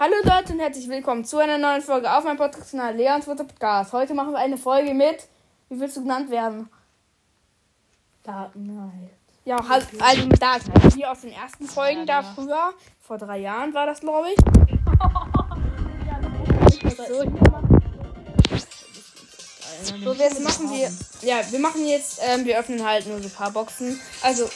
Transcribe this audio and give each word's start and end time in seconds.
Hallo 0.00 0.14
Leute 0.22 0.52
und 0.52 0.60
herzlich 0.60 0.88
willkommen 0.88 1.24
zu 1.24 1.38
einer 1.38 1.58
neuen 1.58 1.82
Folge 1.82 2.08
auf 2.08 2.22
meinem 2.22 2.36
Podcast-Kanal 2.36 2.94
Leons 2.94 3.24
Podcast. 3.24 3.92
Heute 3.92 4.14
machen 4.14 4.30
wir 4.30 4.38
eine 4.38 4.56
Folge 4.56 4.94
mit, 4.94 5.26
wie 5.68 5.80
willst 5.80 5.96
du 5.96 6.02
genannt 6.02 6.30
werden? 6.30 6.70
Datenheit. 8.22 9.10
Ja, 9.44 9.56
halt, 9.68 9.88
also 9.98 10.26
mit 10.26 10.40
Daten. 10.40 10.70
Also 10.72 10.96
hier 10.96 11.10
aus 11.10 11.22
den 11.22 11.32
ersten 11.32 11.66
Folgen 11.66 12.06
da 12.06 12.22
früher, 12.22 12.74
vor 13.00 13.18
drei 13.18 13.38
Jahren 13.38 13.74
war 13.74 13.86
das, 13.86 13.98
glaube 13.98 14.28
ich. 14.28 14.36
So, 19.82 20.12
jetzt 20.12 20.40
machen 20.44 20.70
wir, 20.70 20.92
ja, 21.22 21.40
wir 21.50 21.58
machen 21.58 21.84
jetzt, 21.88 22.20
ähm, 22.22 22.44
wir 22.44 22.56
öffnen 22.56 22.86
halt 22.86 23.04
nur 23.08 23.18
so 23.18 23.24
ein 23.24 23.34
paar 23.34 23.50
Boxen. 23.50 24.00
Also, 24.22 24.48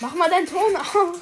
mach 0.00 0.12
mal 0.16 0.28
deinen 0.28 0.46
Ton 0.46 0.74
auf. 0.74 1.20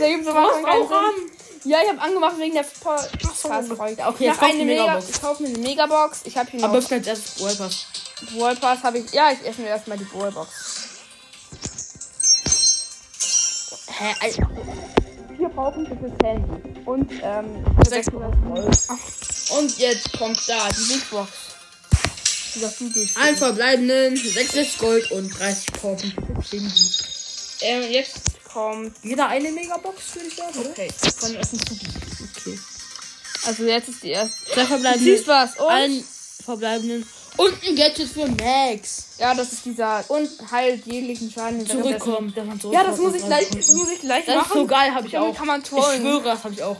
Da 0.00 0.08
gibt's 0.08 0.26
machst 0.26 0.64
keinen 0.64 0.84
auch 0.84 0.88
Sinn. 0.88 0.96
an. 0.96 1.41
Ja, 1.64 1.78
ich 1.82 1.88
habe 1.88 2.00
angemacht 2.00 2.38
wegen 2.38 2.54
der 2.54 2.64
Podcast-Folge. 2.64 4.02
Okay, 4.06 4.14
ich 4.18 4.20
jetzt 4.20 4.40
habe 4.40 4.46
kauf 4.46 4.50
eine 4.50 4.58
die 4.58 4.64
Mega 4.64 4.82
Megabox. 4.82 5.10
Ich 5.10 5.20
kaufe 5.22 5.42
mir 5.42 5.48
eine 5.48 5.58
Megabox. 5.58 6.20
Ich 6.24 6.36
habe 6.36 6.50
hier 6.50 6.60
noch 6.60 6.68
Aber 6.68 6.78
öffne 6.78 6.96
jetzt 6.96 7.06
erst 7.06 7.42
Wallpass. 7.42 7.86
Brawl 8.32 8.56
Pass. 8.56 8.82
Habe 8.82 8.98
ich, 8.98 9.12
ja, 9.12 9.30
ich 9.30 9.48
öffne 9.48 9.66
erstmal 9.66 9.98
die 9.98 10.04
Brawl 10.04 10.32
Box. 10.32 10.50
Hä? 13.86 14.14
Alter. 14.20 14.50
Vier 15.36 15.48
Powerpunkte 15.50 15.96
fürs 15.96 16.12
Handy. 16.22 16.80
Und, 16.84 17.12
ähm, 17.22 17.64
600 17.88 18.34
Und 19.56 19.78
jetzt 19.78 20.18
kommt 20.18 20.40
da 20.48 20.68
die 20.68 20.92
Big 20.94 21.10
Box. 21.10 21.30
Ein 23.14 23.36
verbleibenden, 23.36 24.16
6 24.16 24.78
Gold 24.78 25.10
und 25.12 25.30
30 25.38 25.72
Korben. 25.80 26.12
Handy. 26.50 26.70
Ähm, 27.62 27.90
jetzt 27.90 28.20
kommt. 28.52 28.96
Jeder 29.02 29.28
eine 29.28 29.50
Megabox, 29.52 30.14
würde 30.14 30.28
ich 30.28 30.36
sagen, 30.36 30.58
oder? 30.58 30.70
Okay, 30.70 30.88
von 31.18 31.28
zu. 31.42 31.56
Okay. 32.36 32.58
Also 33.46 33.64
jetzt 33.64 33.88
ist 33.88 34.02
die 34.02 34.10
erste. 34.10 34.36
Zwei 34.52 34.60
Du 34.62 34.66
verbleibende. 34.68 35.04
siehst 35.04 35.26
was. 35.26 35.56
Und? 35.56 35.68
Ein 35.68 36.04
verbleibenden. 36.44 37.06
Und 37.38 37.54
ein 37.66 37.76
Gadget 37.76 38.08
für 38.08 38.26
Max. 38.28 39.04
Ja, 39.18 39.34
das 39.34 39.52
ist 39.54 39.64
dieser. 39.64 40.04
Und 40.08 40.28
heilt 40.50 40.84
jeglichen 40.86 41.30
Schaden. 41.30 41.58
man 41.66 41.68
währenddessen- 41.84 42.72
Ja, 42.72 42.84
das 42.84 42.98
muss 42.98 43.14
ich 43.14 43.24
gleich, 43.24 43.48
das 43.50 43.68
muss 43.70 43.88
ich 43.90 44.00
gleich 44.00 44.26
Das 44.26 44.34
ist 44.34 44.40
machen. 44.42 44.52
so 44.60 44.66
geil, 44.66 44.94
habe 44.94 45.06
ich 45.06 45.12
Damit 45.12 45.30
auch. 45.30 45.36
kann 45.38 45.46
man 45.46 45.62
ich 45.62 45.68
trollen. 45.68 46.00
schwöre, 46.02 46.22
das 46.24 46.44
habe 46.44 46.54
ich 46.54 46.62
auch. 46.62 46.76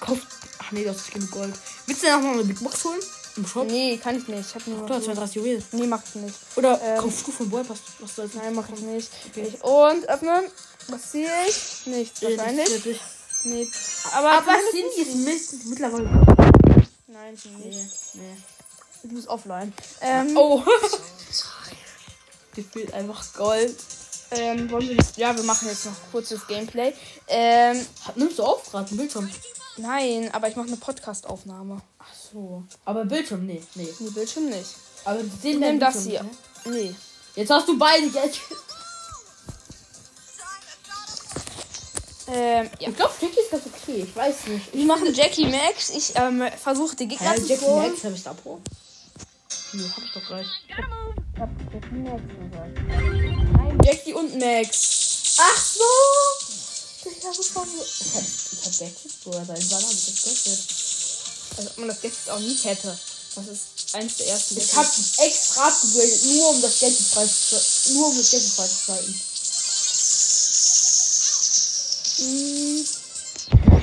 Kauf. 0.00 0.18
Ach 0.58 0.72
nee, 0.72 0.84
das 0.84 0.96
ist 0.96 1.12
genug 1.12 1.30
Gold. 1.30 1.54
Willst 1.86 2.02
du 2.02 2.06
denn 2.06 2.16
auch 2.16 2.20
mal 2.22 2.32
eine 2.32 2.44
Big 2.44 2.58
Box 2.62 2.84
holen? 2.84 3.00
Im 3.36 3.46
Shop? 3.46 3.66
Nee, 3.66 3.96
kann 4.02 4.16
ich 4.18 4.26
nicht. 4.28 4.48
Ich 4.48 4.54
hab 4.54 4.66
nur. 4.66 4.86
Du 4.86 4.94
hast 4.94 5.04
32 5.04 5.36
Juwelen. 5.36 5.64
Nee, 5.72 5.86
mach 5.86 6.00
ich 6.08 6.14
nicht. 6.22 6.34
Oder 6.56 6.80
Ähm, 6.82 6.98
kaufst 6.98 7.26
du 7.26 7.32
von 7.32 7.52
Wallpass? 7.52 7.78
Was 8.00 8.16
soll's? 8.16 8.32
Nein, 8.34 8.54
mach 8.54 8.68
ich 8.70 8.80
nicht. 8.80 9.08
Okay. 9.30 9.52
Ich- 9.54 9.62
Und 9.64 10.08
öffnen. 10.08 10.44
Was 10.88 11.12
sehe 11.12 11.28
ich? 11.48 11.86
Nichts 11.86 12.22
wahrscheinlich. 12.22 13.00
Nee. 13.44 13.68
Aber, 14.12 14.32
Aber 14.32 14.52
sind 14.72 14.90
die 14.96 15.14
mit- 15.16 15.64
mittlerweile? 15.66 16.04
Nein, 17.08 17.34
ich 17.34 17.44
nicht. 17.44 17.64
Nee, 18.14 18.22
nee. 18.22 18.36
Du 19.02 19.08
bist 19.14 19.28
offline. 19.28 19.72
Ähm, 20.00 20.36
Oh. 20.36 20.62
Dir 22.56 22.64
fehlt 22.64 22.92
einfach 22.92 23.32
Gold. 23.34 23.74
ähm, 24.32 24.70
wollen 24.70 24.88
wir 24.88 24.96
ja, 25.16 25.34
wir 25.36 25.42
machen 25.44 25.68
jetzt 25.68 25.86
noch 25.86 25.92
kurzes 26.10 26.46
Gameplay. 26.46 26.92
Ähm, 27.28 27.84
Nimmst 28.14 28.38
du 28.38 28.44
auf 28.44 28.70
gerade 28.70 28.88
einen 28.88 28.98
Bildschirm? 28.98 29.28
nein, 29.78 30.30
aber 30.32 30.48
ich 30.48 30.56
mache 30.56 30.68
eine 30.68 30.76
Podcast-Aufnahme. 30.76 31.80
Ach 31.98 32.14
so. 32.32 32.62
Aber 32.84 33.04
Bildschirm, 33.06 33.46
nee, 33.46 33.62
nee. 33.74 33.88
Nee, 33.98 34.10
Bildschirm 34.10 34.46
nicht. 34.50 34.70
Aber 35.04 35.20
den 35.42 35.60
der 35.60 35.72
das 35.78 36.04
Bildschirm, 36.04 36.28
hier. 36.64 36.72
ne? 36.72 36.78
Nee. 36.82 36.94
Jetzt 37.34 37.50
hast 37.50 37.66
du 37.68 37.78
beide 37.78 38.08
Gadgets. 38.10 38.38
Ähm, 42.34 42.70
ja. 42.78 42.88
Ich 42.88 42.96
glaube, 42.96 43.12
Jackie 43.20 43.40
ist 43.40 43.50
ganz 43.50 43.64
okay. 43.66 44.06
Ich 44.08 44.16
weiß 44.16 44.46
nicht. 44.46 44.74
Wir 44.74 44.86
machen 44.86 45.12
Jackie 45.14 45.46
Max. 45.46 45.90
Ich 45.90 46.12
ähm, 46.16 46.42
versuche 46.62 46.96
die 46.96 47.08
Gegner 47.08 47.32
Hä, 47.32 47.40
zu 47.40 47.46
Jackie. 47.46 47.64
Max, 47.66 48.04
hab 48.04 48.14
ich 48.14 48.22
da 48.22 48.32
Pro? 48.32 48.60
Nee, 49.74 49.90
hab 49.94 50.04
ich 50.04 50.12
doch 50.12 50.26
gleich. 50.26 50.46
Ich 50.66 51.40
hab 51.40 51.50
Jackie 51.72 51.94
Max 51.94 52.22
gesagt. 52.22 52.78
Nein, 52.88 53.78
Jackie 53.84 54.14
und 54.14 54.38
Max. 54.38 55.36
Ach 55.38 55.64
so! 55.64 55.82
Ich 57.10 57.24
hab 57.26 57.38
es 57.38 57.48
von 57.48 57.64
Ich 57.64 58.14
hab, 58.14 58.22
ich 58.22 58.66
hab 58.66 58.78
Gadgets, 58.78 59.14
Bruder. 59.24 59.44
Dein 59.46 59.68
Banner 59.68 59.88
mit 59.88 60.08
das 60.08 60.24
Gadget. 60.24 60.60
Also, 61.58 61.70
ob 61.70 61.78
man 61.78 61.88
das 61.88 62.00
Gadget 62.00 62.30
auch 62.30 62.38
nie 62.38 62.56
hätte. 62.62 62.98
Das 63.34 63.46
ist 63.46 63.94
eins 63.94 64.16
der 64.16 64.26
ersten 64.28 64.58
Ich 64.58 64.74
hab 64.74 64.86
extra 64.86 65.68
abgegradet, 65.68 66.24
nur 66.24 66.50
um 66.50 66.62
das 66.62 66.80
Gadget 66.80 67.06
freizuschalten. 67.08 67.94
Nur 67.94 68.08
um 68.08 68.16
das 68.16 68.30
Gadget 68.30 68.52
freizuschalten. 68.52 69.20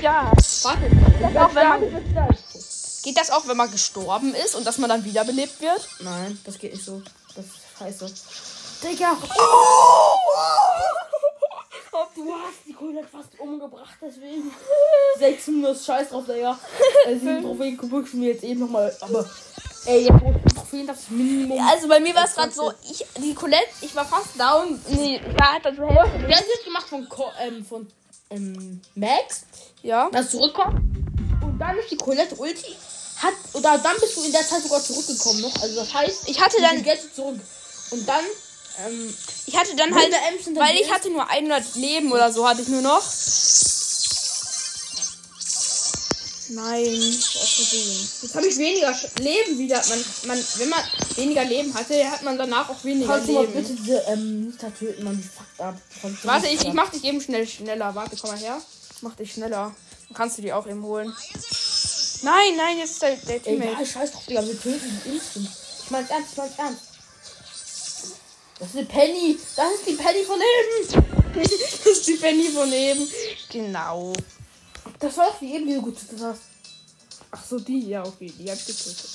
Ja. 0.02 0.32
Warte, 0.64 0.90
Das 1.22 1.36
auch, 1.36 1.56
wenn 1.56 1.68
man, 1.68 1.82
geht 3.04 3.18
das 3.18 3.32
auch, 3.32 3.48
wenn 3.48 3.58
man 3.58 3.72
gestorben 3.72 4.34
ist 4.34 4.56
und 4.56 4.66
dass 4.66 4.78
man 4.78 4.90
dann 4.90 5.04
wiederbelebt 5.04 5.60
wird? 5.62 5.88
Nein, 6.00 6.40
das 6.46 6.58
geht 6.58 6.74
nicht 6.74 6.86
so. 6.86 7.02
Das 7.36 7.46
ist 7.46 7.54
scheiße. 7.78 8.12
Digga! 8.84 9.18
Oh, 11.92 12.06
du 12.16 12.32
hast 12.34 12.60
die 12.66 12.74
Kohle 12.74 13.04
fast 13.04 13.38
umgebracht, 13.40 13.96
deswegen. 14.02 14.52
6 15.18 15.48
minus 15.48 15.86
Scheiß 15.86 16.10
drauf, 16.10 16.24
Digga. 16.26 16.58
Äh, 17.06 17.18
7 17.18 17.42
Trophäen 17.42 17.78
guckst 17.78 18.14
du 18.14 18.18
mir 18.18 18.32
jetzt 18.34 18.44
eben 18.44 18.62
nochmal. 18.62 18.96
Aber, 19.02 19.30
ey, 19.86 20.04
jetzt 20.04 20.56
Trophäen, 20.56 20.88
das 20.88 21.10
Minimum. 21.10 21.60
Also 21.68 21.90
bei 21.90 22.00
mir 22.00 22.16
war 22.16 22.24
es 22.24 22.36
gerade 22.36 22.52
so, 22.52 22.72
ich, 22.90 23.06
die 23.18 23.34
Colette, 23.34 23.68
ich 23.82 23.94
war 23.96 24.06
fast 24.06 24.40
down. 24.40 24.80
Nee, 24.90 25.18
ich 25.18 25.40
war 25.40 25.54
halt 25.54 25.76
so 25.76 25.84
Hälfte. 25.88 26.24
Wer 26.26 26.38
hat 26.38 26.46
jetzt 26.48 26.64
gemacht 26.66 26.88
von, 26.88 27.10
Ko 27.10 27.26
ähm, 27.42 27.66
von 27.66 27.86
ähm, 28.30 28.82
Max? 28.96 29.44
Ja. 29.82 30.10
Das 30.12 30.32
zurückkommt. 30.32 30.82
Und 31.42 31.60
dann 31.60 31.78
ist 31.78 31.92
die 31.92 31.98
Colette 31.98 32.36
Ulti. 32.36 32.76
Hat, 33.18 33.34
oder 33.54 33.78
dann 33.78 33.96
bist 34.00 34.16
du 34.16 34.24
in 34.24 34.32
der 34.32 34.48
Zeit 34.48 34.64
sogar 34.64 34.82
zurückgekommen 34.82 35.42
noch. 35.42 35.62
Also 35.62 35.76
das 35.76 35.94
heißt, 35.94 36.30
Ich 36.30 36.40
hatte 36.40 36.62
dann, 36.62 36.82
Gadget 36.84 37.14
zurück. 37.14 37.40
Und 37.92 38.08
dann, 38.08 38.24
ähm, 38.86 39.14
ich 39.46 39.58
hatte 39.58 39.76
dann 39.76 39.94
halt, 39.94 40.14
weil 40.56 40.78
ich 40.78 40.92
hatte 40.92 41.10
nur 41.10 41.30
100 41.30 41.76
Leben 41.76 42.12
oder 42.12 42.32
so 42.32 42.48
hatte 42.48 42.62
ich 42.62 42.68
nur 42.70 42.82
noch. 42.82 43.04
Nein, 46.52 46.86
aus 46.86 47.54
Versehen. 47.56 48.10
Jetzt 48.24 48.36
habe 48.36 48.48
ich 48.48 48.58
weniger 48.58 48.96
Leben 49.20 49.60
wieder. 49.60 49.82
Man, 49.88 50.04
man, 50.26 50.46
wenn 50.58 50.70
man 50.70 50.80
weniger 51.16 51.46
Leben 51.46 51.74
hatte, 51.74 52.10
hat 52.10 52.24
man 52.24 52.38
danach 52.38 52.70
auch 52.70 52.84
weniger 52.84 53.14
kannst 53.14 53.30
du 53.30 53.34
mal 53.34 53.42
Leben. 53.42 53.54
bitte 53.54 53.74
diese 53.74 53.98
ähm, 54.08 54.48
Nita 54.48 54.70
töten, 54.72 55.04
man, 55.04 55.18
die 55.18 55.24
fuckt 55.24 55.62
ab. 55.62 55.78
Warte, 56.24 56.48
ich, 56.48 56.66
ich 56.66 56.74
mach 56.74 56.90
dich 56.90 57.04
eben 57.04 57.22
schnell 57.22 57.48
schneller. 57.48 57.94
Warte, 57.94 58.18
komm 58.20 58.32
mal 58.32 58.40
her. 58.40 58.60
Ich 58.96 59.02
mach 59.04 59.16
dich 59.16 59.34
schneller. 59.34 59.76
Dann 60.08 60.18
kannst 60.18 60.40
du 60.40 60.42
die 60.42 60.52
auch 60.52 60.66
eben 60.66 60.84
holen. 60.84 61.14
Nein, 62.24 62.56
nein, 62.58 62.80
jetzt 62.80 62.94
ist 62.94 63.02
der, 63.04 63.16
der 63.16 63.36
Ey, 63.36 63.42
Teammate. 63.42 63.82
ja, 63.82 63.86
scheiß 63.86 64.12
drauf, 64.12 64.26
Digga, 64.28 64.46
wir 64.46 64.60
töten 64.60 65.02
die 65.06 65.10
instant. 65.10 65.50
Ich 65.86 65.92
mein's 65.92 66.10
ernst, 66.10 66.32
ich 66.32 66.38
mein's 66.38 66.54
ernst. 66.58 66.82
Das 68.60 68.70
ist 68.70 68.78
eine 68.78 68.86
Penny. 68.88 69.40
Das 69.56 69.72
ist 69.76 69.88
die 69.88 69.94
Penny 69.94 70.24
von 70.26 70.40
eben. 70.40 71.06
das 71.36 71.52
ist 71.52 72.08
die 72.08 72.16
Penny 72.16 72.50
von 72.50 72.74
eben. 72.74 73.08
Genau. 73.52 74.14
Das 75.00 75.18
war 75.18 75.28
doch 75.28 75.42
wie 75.42 75.54
eben, 75.56 75.66
wie 75.68 75.76
du 75.76 75.82
getötet 75.82 76.20
hast. 76.22 76.42
Ach 77.32 77.42
so, 77.48 77.60
die, 77.60 77.88
ja, 77.88 78.04
okay, 78.04 78.32
die 78.38 78.50
hab 78.50 78.58
ich 78.58 78.66
getötet. 78.66 79.10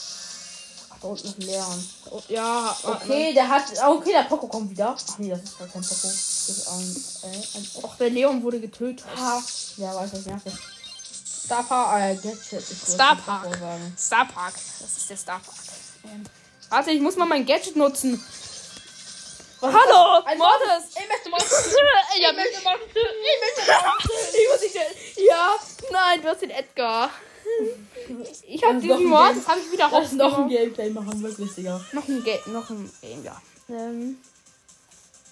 Ach, 0.90 0.96
da 1.00 1.08
unten 1.08 1.26
ist 1.26 1.38
ein 1.38 1.42
Leon. 1.42 1.88
Oh, 2.10 2.22
ja, 2.28 2.76
Okay, 2.84 3.34
der 3.34 3.48
hat. 3.48 3.64
ah, 3.82 3.90
Okay, 3.90 4.12
der 4.12 4.22
Poco 4.24 4.46
kommt 4.46 4.70
wieder. 4.70 4.96
Ach 4.98 5.18
nee, 5.18 5.30
das 5.30 5.42
ist 5.42 5.58
gar 5.58 5.68
kein 5.68 5.82
Poco. 5.82 6.06
Das 6.06 6.48
ist 6.48 6.68
ein. 6.68 7.30
Äh, 7.32 7.58
ein 7.58 7.84
Auch 7.84 7.96
der 7.96 8.10
Leon 8.10 8.42
wurde 8.42 8.60
getötet. 8.60 9.04
Ha. 9.16 9.42
Ja, 9.76 9.94
weiß 9.94 10.12
ich 10.14 10.26
nicht. 10.26 10.40
Star 11.44 11.62
Park, 11.62 12.00
äh, 12.00 12.14
Gadget. 12.14 12.42
Ich 12.52 12.52
wollte 12.52 12.90
Star 12.92 13.16
Park. 13.16 13.48
Star. 13.98 14.26
Das 14.80 14.96
ist 14.96 15.10
der 15.10 15.16
Star 15.18 15.40
Park. 15.40 15.56
Ähm, 16.04 16.22
warte, 16.70 16.90
ich 16.92 17.00
muss 17.02 17.16
mal 17.16 17.26
mein 17.26 17.44
Gadget 17.44 17.76
nutzen. 17.76 18.22
Hallo, 19.72 20.22
Ein 20.26 20.38
Mortis! 20.38 20.90
Ich 20.90 21.08
möchte 21.08 21.30
mal. 21.30 21.40
Ich, 22.16 22.24
hab, 22.26 22.36
möchte 22.36 22.62
mal. 22.62 22.76
ich 22.76 24.48
muss 24.50 24.60
nicht. 24.60 24.76
Ja, 25.28 25.54
nein, 25.90 26.22
du 26.22 26.28
hast 26.28 26.42
den 26.42 26.50
Edgar. 26.50 27.10
Ich 28.46 28.62
hab 28.64 28.74
noch 28.74 28.80
diesen 28.80 28.96
ein 28.98 29.04
Mord, 29.06 29.26
Game. 29.28 29.36
das 29.38 29.48
habe 29.48 29.60
ich 29.60 29.72
wieder 29.72 29.88
Lass 29.90 30.12
noch 30.12 30.38
ein. 30.38 30.48
Gameplay 30.48 30.90
machen, 30.90 31.22
wirklich, 31.22 31.52
Digga. 31.54 31.80
Noch 31.92 32.06
ein 32.08 32.22
Game, 32.22 32.40
noch 32.52 32.70
ein 32.70 32.90
Game, 33.02 33.24
ja. 33.24 33.40
Ähm, 33.68 34.18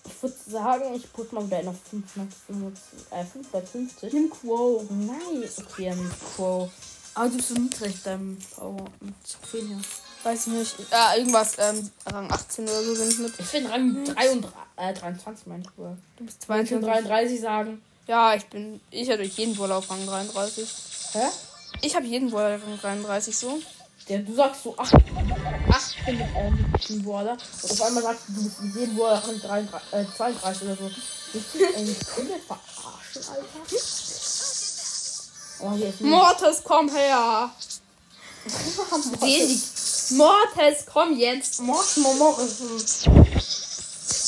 Ich 0.05 0.23
würde 0.23 0.37
sagen, 0.49 0.95
ich 0.95 1.13
put 1.13 1.33
mal 1.33 1.47
wieder 1.47 1.59
auf 1.71 1.77
550, 1.91 2.83
äh, 3.13 3.25
550. 3.25 4.13
nimm 4.13 4.31
Quo. 4.31 4.85
Nein, 4.91 5.49
okay, 5.59 5.91
dann 5.91 6.13
Quo. 6.35 6.71
Aber 7.15 7.29
du 7.29 7.37
bist 7.37 7.49
so 7.49 7.55
niedrig, 7.55 7.95
dein 8.03 8.39
Power. 8.57 8.85
Trophäen 9.31 9.69
hier. 9.69 9.81
Weiß 10.25 10.47
ich 10.47 10.53
nicht. 10.53 10.77
Ja, 10.91 11.15
irgendwas, 11.17 11.57
ähm, 11.59 11.91
Rang 12.07 12.31
18 12.31 12.65
oder 12.65 12.83
so 12.85 12.95
bin 12.95 13.09
ich 13.09 13.19
mit. 13.19 13.33
Ich 13.39 13.51
bin 13.51 13.67
Rang 13.67 14.05
33, 14.05 14.51
äh, 14.77 14.95
23, 14.95 15.47
mein 15.47 15.63
ich 15.63 15.79
wohl. 15.79 15.97
Du 16.17 16.25
bist 16.25 16.43
Ich 16.43 16.49
will 16.49 16.67
22. 16.67 16.89
33 16.89 17.41
sagen. 17.41 17.83
Ja, 18.07 18.35
ich 18.35 18.47
bin. 18.47 18.81
Ich 18.91 19.11
hatte 19.11 19.23
jeden 19.23 19.57
Brawler 19.57 19.77
auf 19.77 19.91
Rang 19.91 20.07
33. 20.07 20.69
Hä? 21.13 21.29
Ich 21.81 21.97
habe 21.97 22.07
jeden 22.07 22.31
Brawler 22.31 22.57
auf 22.57 22.63
Rang 22.67 22.79
33 22.81 23.37
so. 23.37 23.61
Der, 24.09 24.19
du 24.19 24.35
sagst 24.35 24.65
so 24.65 24.77
8, 24.77 24.95
18 24.95 26.19
mit 26.19 26.27
ähm, 26.37 26.67
mit 26.73 27.05
Border. 27.05 27.37
Und 27.63 27.71
auf 27.71 27.83
einmal 27.83 28.03
sagst 28.03 28.25
du, 28.29 28.33
du 28.33 28.45
bist 28.45 28.61
mit 28.63 28.75
jedem 28.75 28.97
Border 28.97 29.23
Rang 29.27 29.41
33, 29.41 29.93
äh, 29.93 30.05
32 30.17 30.63
oder 30.63 30.77
so. 30.77 30.91
Du 31.33 31.39
dich 31.39 31.77
eigentlich 31.77 32.07
komplett 32.07 32.43
verarschen, 32.45 33.23
Alter? 33.33 33.83
Oh, 35.61 35.73
hier 35.77 35.89
ist 35.89 36.01
Mortis, 36.01 36.61
komm 36.65 36.89
her. 36.91 37.51
Mortis, 39.21 39.82
komm 40.93 41.17
jetzt. 41.17 41.61
Mortis, 41.61 41.97
Mortis. 41.97 43.07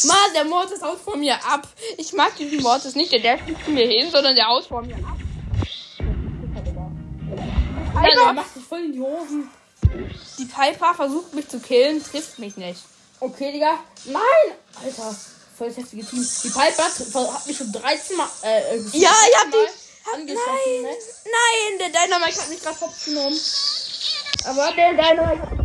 Mann, 0.06 0.32
der 0.34 0.44
Mortis 0.44 0.82
haut 0.82 1.00
von 1.00 1.20
mir 1.20 1.34
ab. 1.34 1.66
Ich 1.96 2.12
mag 2.12 2.36
diesen 2.36 2.62
Mortis 2.62 2.94
nicht, 2.94 3.12
der 3.12 3.20
der 3.20 3.38
fliegt 3.38 3.64
zu 3.64 3.70
mir 3.70 3.86
hin, 3.86 4.10
sondern 4.10 4.34
der 4.34 4.46
haut 4.46 4.66
von 4.66 4.86
mir 4.86 4.96
ab. 4.96 5.16
Alter, 7.94 8.20
Alter, 8.20 8.32
macht 8.32 8.54
sich 8.54 8.64
voll 8.64 8.80
in 8.80 8.92
die 8.92 9.00
Hosen. 9.00 9.50
die 10.38 10.44
Piper 10.44 10.94
versucht 10.94 11.32
mich 11.34 11.48
zu 11.48 11.60
killen, 11.60 12.02
trifft 12.02 12.38
mich 12.38 12.56
nicht. 12.56 12.80
Okay, 13.20 13.52
Digga. 13.52 13.78
Nein! 14.06 14.22
Alter, 14.82 15.16
voll 15.56 15.68
das 15.68 15.76
heftige 15.76 16.04
Team. 16.04 16.26
Die 16.44 16.48
Piper 16.48 16.84
hat 17.32 17.46
mich 17.46 17.56
schon 17.56 17.72
13 17.72 18.16
Mal. 18.16 18.28
Äh, 18.42 18.76
äh, 18.76 18.82
Ja, 18.92 19.10
ich 19.28 19.36
hab 19.38 19.50
die. 19.50 19.84
Angeschossen, 20.12 20.44
nein, 20.46 20.82
ne? 20.82 20.88
nein, 21.24 21.78
der 21.78 22.02
Dynamite 22.02 22.42
hat 22.42 22.48
mich 22.50 22.60
gerade 22.60 22.80
hops 22.82 23.04
genommen. 23.06 23.40
Aber 24.44 24.72
der 24.72 24.92
Dynamite 24.92 25.63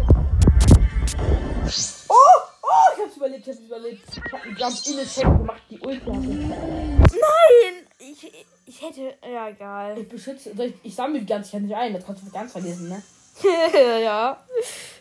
Oh! 2.10 2.16
Oh! 2.62 2.68
Ich 2.96 3.04
hab's 3.04 3.18
überlebt, 3.18 3.48
ich 3.48 3.54
hab's 3.54 3.66
überlebt. 3.66 4.04
Ich 4.12 4.34
hab 4.34 4.44
einen 4.44 4.58
Jump 4.58 4.88
in 4.88 4.98
den 4.98 5.08
Check 5.08 5.24
gemacht, 5.24 5.62
die 5.70 5.80
Ulti 5.80 6.06
hatte. 6.06 6.18
Nein! 6.18 7.88
Ich, 8.00 8.32
ich 8.66 8.82
hätte. 8.82 9.16
Ja, 9.24 9.50
egal. 9.50 9.98
Ich 9.98 10.10
beschütze. 10.10 10.52
Ich, 10.58 10.74
ich 10.84 10.96
sammle 10.96 11.20
die 11.20 11.26
ganze 11.26 11.52
Zeit 11.52 11.62
nicht 11.62 11.76
ein, 11.76 11.94
das 11.94 12.06
kannst 12.06 12.26
du 12.26 12.32
ganz 12.32 12.52
vergessen, 12.52 12.90
ne? 12.90 13.04
ja. 14.04 14.44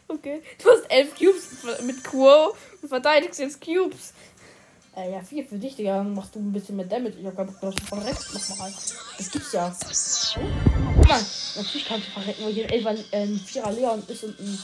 Okay. 0.07 0.43
Du 0.63 0.71
hast 0.71 0.85
elf 0.91 1.15
Cubes 1.17 1.83
mit 1.83 2.03
Quo 2.05 2.55
und 2.83 2.89
verteidigst 2.89 3.41
jetzt 3.41 3.61
Cubes. 3.61 4.13
Äh, 4.97 5.13
ja, 5.13 5.21
vier 5.21 5.45
für 5.45 5.59
dich, 5.59 5.77
Digga. 5.77 6.03
Machst 6.03 6.35
du 6.35 6.41
ein 6.41 6.53
bisschen 6.53 6.77
mehr 6.77 6.87
Damage. 6.87 7.19
Ich 7.19 7.27
hab 7.27 7.37
keinen 7.37 7.47
Bock, 7.47 7.61
dass 7.61 7.75
du 7.75 7.85
verreckst 7.85 8.35
nochmal. 8.35 8.73
Das 9.17 9.31
gibt's 9.31 9.53
ja. 9.53 9.75
Guck 10.97 11.09
mal, 11.09 11.21
natürlich 11.57 11.85
kannst 11.87 12.09
du 12.09 12.13
verrecken, 12.13 12.45
weil 12.45 12.53
hier 12.53 12.65
ein 12.65 12.71
Elfer, 12.71 12.95
äh, 13.13 13.23
ein 13.23 13.39
Vierer 13.39 13.73
Leon 13.73 14.03
ist 14.09 14.25
und 14.25 14.39
ein. 14.41 14.59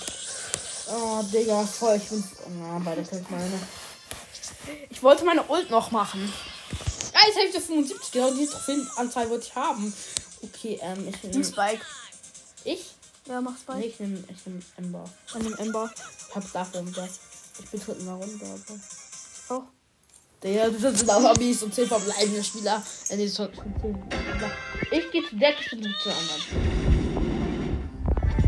Oh, 0.91 1.23
Digga, 1.33 1.65
voll. 1.65 1.97
Ich 1.97 2.09
bin. 2.09 2.23
Oh, 2.45 2.51
na, 2.61 2.79
beide 2.85 3.01
ich 3.01 3.11
meine. 3.31 3.61
Ich 4.91 5.03
wollte 5.03 5.25
meine 5.25 5.43
Ult 5.45 5.71
noch 5.71 5.91
machen. 5.91 6.33
Ja, 7.13 7.21
jetzt 7.27 7.37
habe 7.37 7.47
ich 7.47 7.55
das 7.55 7.65
75. 7.65 8.13
Genau 8.13 8.31
die 8.33 8.47
Trophäenanzahl 8.47 9.31
wollte 9.31 9.47
ich 9.47 9.55
haben. 9.55 9.93
Okay, 10.43 10.79
ähm, 10.83 11.09
ich 11.09 11.23
nehme. 11.23 11.45
Spike. 11.45 11.85
Ich? 12.65 12.95
Ja, 13.27 13.41
mach 13.41 13.53
Nee, 13.53 13.59
Spike. 13.63 13.87
ich 13.87 14.01
nehme 14.01 14.25
ich 14.29 14.47
nehm 14.47 14.63
Ember. 14.77 15.05
An 15.33 15.43
dem 15.43 15.55
Ember. 15.55 15.91
Ich 16.29 16.35
hab's 16.35 16.53
dafür 16.53 16.87
wieder. 16.87 17.09
Ich 17.63 17.71
bin 17.71 17.81
schon 17.81 17.99
in 17.99 18.05
der 18.07 18.15
Runde, 18.15 18.45
aber. 18.45 18.81
Oh. 19.51 19.63
Der, 20.43 20.69
du 20.71 20.79
bist 20.79 21.09
auf 21.11 21.25
Abis 21.25 21.63
und 21.63 21.75
10 21.75 21.89
verbleibende 21.89 22.45
Spieler. 22.45 22.83
Äh, 23.09 23.17
nee, 23.17 23.29
schon, 23.29 23.49
schon 23.55 23.75
10. 23.81 24.05
Ich 24.91 25.11
gehe 25.11 25.27
zu 25.27 25.37
der 25.37 25.53
du 25.53 25.59
zu 25.63 25.77
der 25.77 26.17
anderen. 26.17 26.95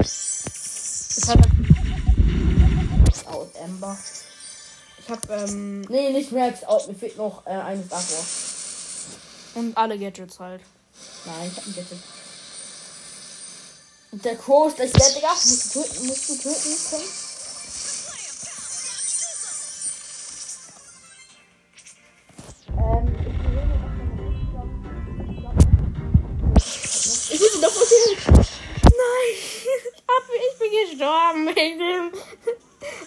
Ich 0.00 1.28
hab, 1.28 1.38
Out, 1.38 1.46
Ember. 3.64 3.96
ich 4.98 5.08
hab, 5.08 5.30
ähm, 5.30 5.82
Nee, 5.82 6.10
nicht 6.10 6.32
Max 6.32 6.64
out. 6.64 6.88
Mir 6.88 6.94
fehlt 6.94 7.16
noch 7.16 7.46
äh, 7.46 7.50
eine 7.50 7.84
Star 7.84 7.98
Wars. 7.98 9.14
und 9.54 9.76
alle 9.76 9.98
Gadgets 9.98 10.38
halt. 10.40 10.60
Nein, 11.24 11.50
ich 11.50 11.56
hab 11.56 11.66
ein 11.66 11.74
Gadget. 11.74 11.98
Und 14.12 14.24
der 14.24 14.36
Crow 14.36 14.68
ist 14.68 14.76
gleich 14.76 14.92
leer, 14.92 15.14
Digga. 15.14 15.28
Musst 15.28 15.74
du 15.74 15.82
töten, 15.82 16.06
musst 16.06 16.28
du 16.28 16.36
töten 16.36 16.76
können. 16.90 17.04
Ähm, 22.78 23.06
ich 30.52 30.58
bin 30.58 30.70
gestorben 30.90 31.46
wegen 31.54 31.78
dem. 31.78 32.12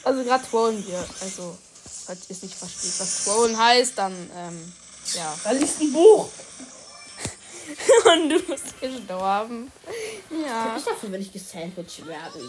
Also 0.10 0.24
gerade 0.24 0.44
trollen 0.44 0.88
wir. 0.88 0.98
Also, 1.22 1.56
falls 2.06 2.28
ihr 2.32 2.36
es 2.36 2.42
nicht 2.42 2.56
versteht, 2.56 3.00
was 3.00 3.26
trollen 3.26 3.56
heißt, 3.56 3.96
dann, 3.96 4.12
ähm, 4.36 4.74
ja. 5.14 5.36
Da 5.44 5.52
liest 5.52 5.82
ein 5.82 5.94
Buch. 5.94 6.28
Und 8.12 8.30
du 8.30 8.40
bist 8.40 8.82
gestorben. 8.82 9.72
Ja. 10.32 10.76
Ich 10.76 10.84
dafür, 10.84 11.12
wenn 11.12 11.22
ich 11.22 11.32
gesandwiched 11.32 12.08
werde. 12.08 12.40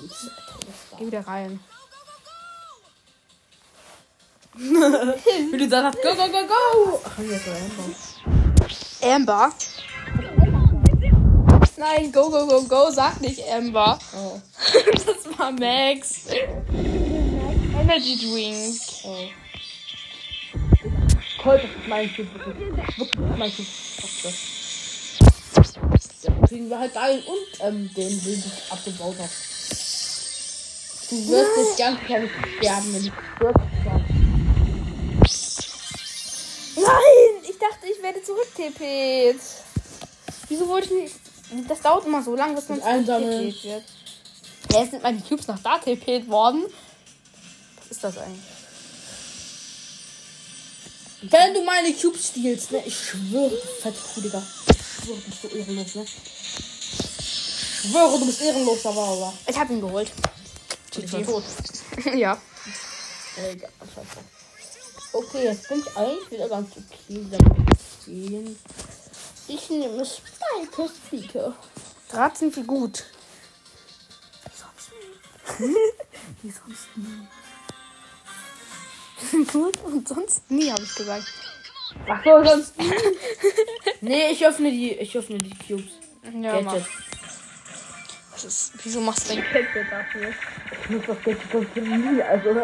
Geh 0.98 1.06
wieder 1.06 1.26
rein. 1.26 1.60
Wie 4.54 5.68
du 5.68 5.84
hast, 5.84 6.02
go, 6.02 6.14
go, 6.14 6.28
go, 6.28 6.46
go. 6.46 7.00
Ach, 7.04 7.16
hier 7.18 7.36
ist 7.36 7.44
der 7.44 7.56
Amber. 9.02 9.50
Amber? 9.50 9.54
Nein, 11.76 12.10
go, 12.10 12.30
go, 12.30 12.46
go, 12.46 12.62
go, 12.62 12.90
sag 12.90 13.20
nicht 13.20 13.42
Amber. 13.50 13.98
Oh, 14.16 14.40
Das 14.94 15.38
war 15.38 15.52
Max. 15.52 16.24
Energy 17.90 18.16
Drink. 18.16 18.80
oh. 19.04 19.28
Toll, 21.42 21.60
das 21.60 21.64
ist 21.64 21.88
mein. 21.88 22.08
Wirklich, 22.16 22.98
wirklich 22.98 23.36
mein 23.36 23.52
das. 24.22 24.34
Ja, 26.22 26.46
kriegen 26.46 26.70
wir 26.70 26.78
halt 26.78 26.96
einen 26.96 27.22
und 27.22 27.60
ähm, 27.60 27.90
den, 27.94 28.24
den 28.24 28.38
ich 28.38 28.72
abgebaut 28.72 29.16
habe. 29.18 29.30
Du 31.08 31.28
wirst 31.28 31.56
nicht 31.56 31.78
ganz 31.78 32.00
klein 32.06 32.30
sterben, 32.58 32.94
wenn 32.94 33.02
du 33.02 33.12
wirklich 33.40 33.80
sterben. 33.80 34.04
Nein, 36.76 37.42
ich 37.42 37.58
dachte, 37.58 37.86
ich 37.92 38.02
werde 38.02 38.22
zurücktippt. 38.22 39.44
Wieso 40.48 40.68
wollte 40.68 40.94
ich 40.94 41.02
nicht? 41.02 41.14
Das 41.68 41.80
dauert 41.80 42.06
immer 42.06 42.22
so 42.22 42.36
lange, 42.36 42.54
bis 42.54 42.68
man 42.68 42.80
zurücktippt 42.80 43.64
wird. 43.64 43.84
Ja, 44.70 44.80
jetzt 44.80 44.90
sind 44.92 45.02
meine 45.02 45.20
Cubes 45.22 45.48
nach 45.48 45.58
da 45.58 45.78
tippet 45.78 46.28
worden. 46.28 46.66
Ist 48.00 48.16
das 48.16 48.16
eigentlich? 48.16 48.40
Wenn 51.20 51.52
du 51.52 51.62
meine 51.64 51.92
Cubes 51.92 52.28
stiehlst, 52.28 52.72
ne? 52.72 52.82
Ich 52.86 52.96
schwöre, 52.96 53.50
du 53.50 53.56
fette 53.82 53.98
Kuh, 54.14 54.22
Digga. 54.22 54.42
Ich 54.70 55.04
schwöre, 55.04 55.18
du 55.18 55.26
bist 55.26 55.42
so 55.42 55.48
ehrenlos, 55.48 55.94
ne? 55.96 56.06
Ich 57.18 57.90
schwöre, 57.90 58.18
du 58.18 58.24
bist 58.24 58.40
ehrenlos, 58.40 58.86
aber, 58.86 59.02
aber. 59.02 59.34
Ich 59.46 59.58
habe 59.58 59.74
ihn 59.74 59.82
geholt. 59.82 60.10
Du 60.94 61.02
tot. 61.24 61.44
ja. 62.14 62.40
Äh, 63.36 63.56
ja, 63.56 63.68
scheiße. 63.94 64.24
Okay, 65.12 65.44
jetzt 65.44 65.68
bin 65.68 65.80
ich 65.80 65.94
eigentlich 65.94 66.30
wieder 66.30 66.48
ganz 66.48 66.70
okay 66.70 67.26
damit. 67.30 67.76
Ich 69.46 69.68
nehme 69.68 70.06
Spike 70.06 70.90
Speaker. 71.06 71.54
Draht 72.08 72.38
sind 72.38 72.56
wir 72.56 72.64
gut. 72.64 73.04
Wie 75.58 76.50
sonst 76.50 76.96
nie. 76.96 77.26
gut 79.52 79.76
und 79.84 80.08
sonst 80.08 80.50
nie, 80.50 80.70
habe 80.70 80.82
ich 80.82 80.94
gesagt. 80.94 81.26
Ach 82.08 82.24
so, 82.24 82.44
sonst. 82.44 82.74
nee, 84.00 84.30
ich 84.30 84.46
öffne 84.46 84.70
die, 84.70 84.92
ich 84.92 85.16
öffne 85.16 85.38
die 85.38 85.50
Cubes. 85.50 85.92
Ja, 86.40 86.60
mach. 86.60 86.72
Gadget. 86.74 86.86
Das 88.32 88.44
ist, 88.44 88.72
wieso 88.82 89.00
machst 89.00 89.28
du 89.30 89.34
denn 89.34 89.44
Gadget 89.52 89.90
dafür. 89.90 90.32
Ich 90.82 90.90
nutze 90.90 91.06
das 91.08 91.24
Gadget 91.24 91.52
sonst 91.52 91.76
nie, 91.76 92.22
also. 92.22 92.54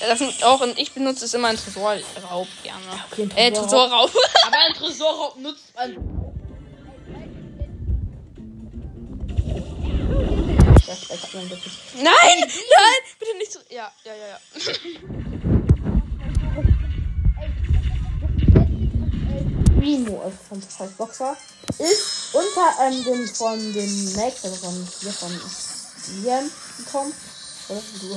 Das 0.00 0.20
ist 0.20 0.44
auch 0.44 0.60
und 0.60 0.78
ich 0.78 0.92
benutze 0.92 1.24
es 1.24 1.34
immer 1.34 1.50
in 1.50 1.56
Tresorraub 1.56 2.48
gerne. 2.62 3.04
Okay, 3.10 3.28
Äh, 3.36 3.52
Tresorraub. 3.52 4.10
Aber 4.46 4.56
ein 4.56 4.74
Tresorraub 4.74 5.36
nutzt 5.38 5.74
man. 5.74 5.96
Nein, 11.96 12.04
nein, 12.04 13.00
bitte 13.18 13.36
nicht 13.38 13.52
so. 13.52 13.58
Ja, 13.70 13.90
ja, 14.04 14.14
ja, 14.14 14.28
ja. 14.28 15.23
Primo, 19.84 20.22
also 20.22 20.36
von 20.48 20.62
Five 20.62 20.92
Boxer, 20.92 21.36
ist 21.78 22.34
unter 22.34 22.82
ähm, 22.82 23.04
dem 23.04 23.28
von 23.28 23.58
dem 23.74 24.14
Max, 24.16 24.44
also 24.44 24.56
von 24.56 24.88
hier 25.00 25.12
von 25.12 25.40
Liam 26.22 26.50
gekommen. 26.78 27.12
Oder 27.68 27.80
du 28.00 28.14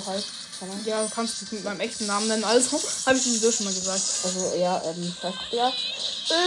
Ahnung. 0.62 0.80
Ja, 0.86 1.04
du 1.04 1.10
kannst 1.14 1.42
dich 1.42 1.52
mit 1.52 1.64
meinem 1.64 1.82
echten 1.82 2.08
Namen 2.08 2.28
nennen, 2.30 2.44
also 2.44 2.80
habe 3.06 3.18
ich 3.18 3.24
sowieso 3.24 3.52
schon 3.52 3.66
mal 3.66 3.74
gesagt. 3.74 4.02
Also 4.24 4.56
ja, 4.58 4.82
ähm, 4.86 5.14
ja. 5.52 5.72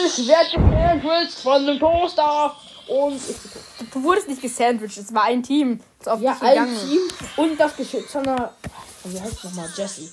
Ich 0.07 0.27
werde 0.27 0.51
gesandwiched 0.51 1.35
von 1.43 1.67
dem 1.67 1.79
Toaster 1.79 2.57
und 2.89 3.17
ich 3.17 3.37
bin 3.37 3.53
tot. 3.53 3.95
Du 3.95 4.03
wurdest 4.03 4.29
nicht 4.29 4.43
gesandwiched, 4.43 4.97
es 4.99 5.15
war 5.15 5.25
ein 5.25 5.43
Team. 5.43 5.81
Das 5.99 6.07
ist 6.07 6.13
auf 6.13 6.21
Ja, 6.21 6.37
ein 6.41 6.51
gegangen. 6.51 6.79
Team 6.89 7.01
und 7.37 7.61
das 7.61 7.77
Geschütz 7.77 8.11
von 8.11 8.25
der. 8.25 8.55
Wie 9.05 9.21
heißt 9.21 9.45
nochmal? 9.45 9.71
Jesse. 9.77 10.11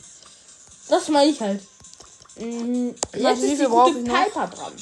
Das 0.89 1.07
meine 1.09 1.31
ich 1.31 1.39
halt. 1.41 1.61
Mm, 2.39 2.91
Warte, 3.21 3.41
wie 3.41 3.55
viel 3.55 3.69
brauche 3.69 3.97
ich 3.97 4.05
noch? 4.05 4.23
Piper 4.23 4.47
dran. 4.47 4.73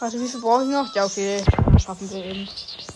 Warte, 0.00 0.20
wie 0.20 0.28
viel 0.28 0.40
brauche 0.40 0.62
ich 0.64 0.68
noch? 0.68 0.94
Ja, 0.94 1.04
okay. 1.04 1.42
Schaffen 1.78 2.10
wir 2.10 2.24
eben. 2.24 2.48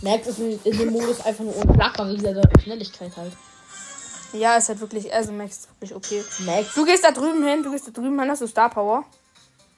Max 0.02 0.26
ist 0.26 0.38
in, 0.38 0.58
in 0.64 0.78
dem 0.78 0.92
Modus 0.92 1.20
einfach 1.20 1.44
nur 1.44 1.56
unschlagbar 1.56 2.08
wegen 2.08 2.22
der 2.22 2.42
Schnelligkeit 2.62 3.16
halt. 3.16 3.32
Ja, 4.32 4.56
ist 4.56 4.68
halt 4.68 4.80
wirklich, 4.80 5.12
also 5.12 5.32
Max 5.32 5.56
ist 5.56 5.68
wirklich 5.80 5.94
okay. 5.94 6.24
Max? 6.40 6.74
Du 6.74 6.84
gehst 6.84 7.04
da 7.04 7.10
drüben 7.10 7.46
hin, 7.46 7.62
du 7.62 7.70
gehst 7.70 7.86
da 7.86 7.90
drüben 7.92 8.18
hin, 8.18 8.30
hast 8.30 8.42
du 8.42 8.46
Star 8.46 8.68
Power? 8.70 9.04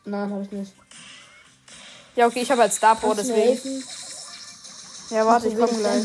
Nein, 0.05 0.31
habe 0.33 0.43
ich 0.43 0.51
nicht. 0.51 0.73
Ja, 2.17 2.27
okay, 2.27 2.41
ich 2.41 2.51
habe 2.51 2.63
halt 2.63 2.73
Star 2.73 2.97
Power, 2.97 3.15
Kannst 3.15 3.31
deswegen. 3.31 3.85
Ja, 5.11 5.25
warte, 5.27 5.49
ich 5.49 5.57
komm 5.57 5.69
gleich. 5.79 6.05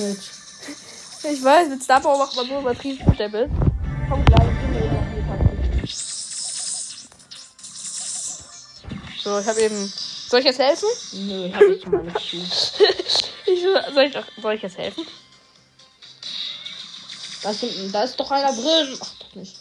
Ich 1.31 1.43
weiß, 1.43 1.69
mit 1.69 1.83
Star 1.83 2.01
Power 2.01 2.17
macht 2.17 2.36
man 2.36 2.48
so 2.48 2.60
übertrieben 2.60 3.17
Damage. 3.17 3.50
Komm 4.10 4.25
gleich, 4.25 4.42
So, 9.24 9.39
ich 9.39 9.46
habe 9.48 9.62
eben. 9.62 9.94
Soll 10.30 10.39
ich 10.39 10.46
jetzt 10.46 10.60
helfen? 10.60 10.88
Nö, 11.13 11.46
ich 11.48 11.53
hab 11.56 11.62
jetzt 11.62 11.88
mal 11.88 12.03
nicht 12.03 12.20
zu. 12.30 12.38
Ich, 13.46 13.62
soll, 13.62 14.03
ich, 14.06 14.15
soll 14.42 14.53
ich 14.56 14.62
jetzt 14.62 14.77
helfen? 14.77 15.06
Da 17.44 17.51
ist, 17.51 17.60
hinten- 17.60 17.92
da 17.92 18.03
ist 18.03 18.18
doch 18.18 18.32
einer 18.32 18.53
drin. 18.53 18.98
Ach, 19.01 19.12
doch 19.20 19.36
nicht. 19.36 19.58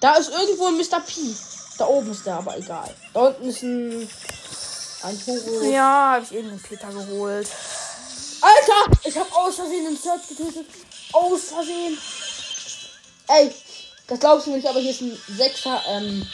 Da 0.00 0.14
ist 0.14 0.30
irgendwo 0.30 0.66
ein 0.68 0.76
Mr. 0.76 1.00
P. 1.00 1.14
Da 1.76 1.86
oben 1.86 2.12
ist 2.12 2.24
der, 2.24 2.36
aber 2.36 2.56
egal. 2.56 2.94
Da 3.12 3.20
unten 3.26 3.48
ist 3.48 3.62
ein. 3.62 4.08
Ein 5.02 5.24
Toro. 5.24 5.62
Ja, 5.64 6.12
habe 6.14 6.24
ich 6.24 6.32
eben 6.38 6.50
den 6.50 6.60
Peter 6.60 6.88
geholt. 6.88 7.48
Alter! 8.42 8.98
Ich 9.04 9.16
hab 9.18 9.32
aus 9.36 9.56
Versehen 9.56 9.84
den 9.86 9.96
Search 9.96 10.28
getötet. 10.28 10.66
Aus 11.12 11.40
Versehen. 11.48 11.98
Ey, 13.28 13.52
das 14.06 14.20
glaubst 14.20 14.46
du 14.46 14.50
nicht, 14.52 14.66
aber 14.68 14.78
hier 14.80 14.90
ist 14.92 15.00
ein 15.00 15.18
Sechser, 15.36 15.82
ähm. 15.88 16.26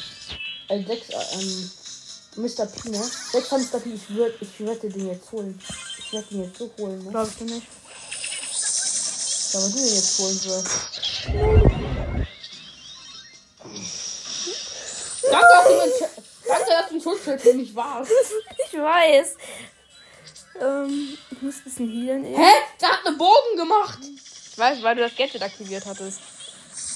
Ein 0.69 0.87
Sechser, 0.87 1.23
ähm. 1.35 1.71
Mr. 2.37 2.67
P, 2.67 2.89
ne? 2.91 3.03
Sechser 3.33 3.59
Mr. 3.59 3.81
P. 3.81 3.91
Ich, 3.95 4.11
würd, 4.11 4.35
ich 4.41 4.61
werde 4.61 4.89
den 4.91 5.09
jetzt 5.09 5.31
holen. 5.33 5.59
Ich 5.99 6.13
werde 6.13 6.27
den 6.31 6.45
jetzt 6.45 6.59
so 6.59 6.71
holen, 6.79 7.03
ne? 7.05 7.11
Glaubst 7.11 7.41
du 7.41 7.45
nicht? 7.45 7.67
Ja, 9.53 9.61
aber 9.61 9.69
du 9.71 9.77
den 9.77 9.95
jetzt 9.95 10.19
holen 10.19 10.45
wirst. 10.45 10.71
Danke, 15.31 15.47
dass 15.53 15.67
du 15.67 15.77
mein 15.77 15.89
Sch- 15.91 16.23
Danke, 16.49 16.71
dass 16.71 16.89
du 16.89 16.95
ein 16.95 17.01
Schutzschild 17.03 17.41
für 17.41 17.55
mich 17.55 17.75
warst. 17.75 18.11
Ich 18.73 18.79
weiß. 18.79 19.29
Ähm, 20.61 21.17
ich 21.31 21.43
muss 21.43 21.55
ein 21.57 21.65
bisschen 21.65 21.89
healen. 21.89 22.25
eben. 22.25 22.37
Hä? 22.37 22.51
Der 22.81 22.89
hat 22.91 23.07
einen 23.07 23.17
Bogen 23.19 23.57
gemacht. 23.57 23.99
Ich 24.03 24.59
weiß, 24.59 24.83
weil 24.83 24.97
du 24.97 25.03
das 25.03 25.15
Gadget 25.17 25.43
aktiviert 25.43 25.87
hattest. 25.87 26.19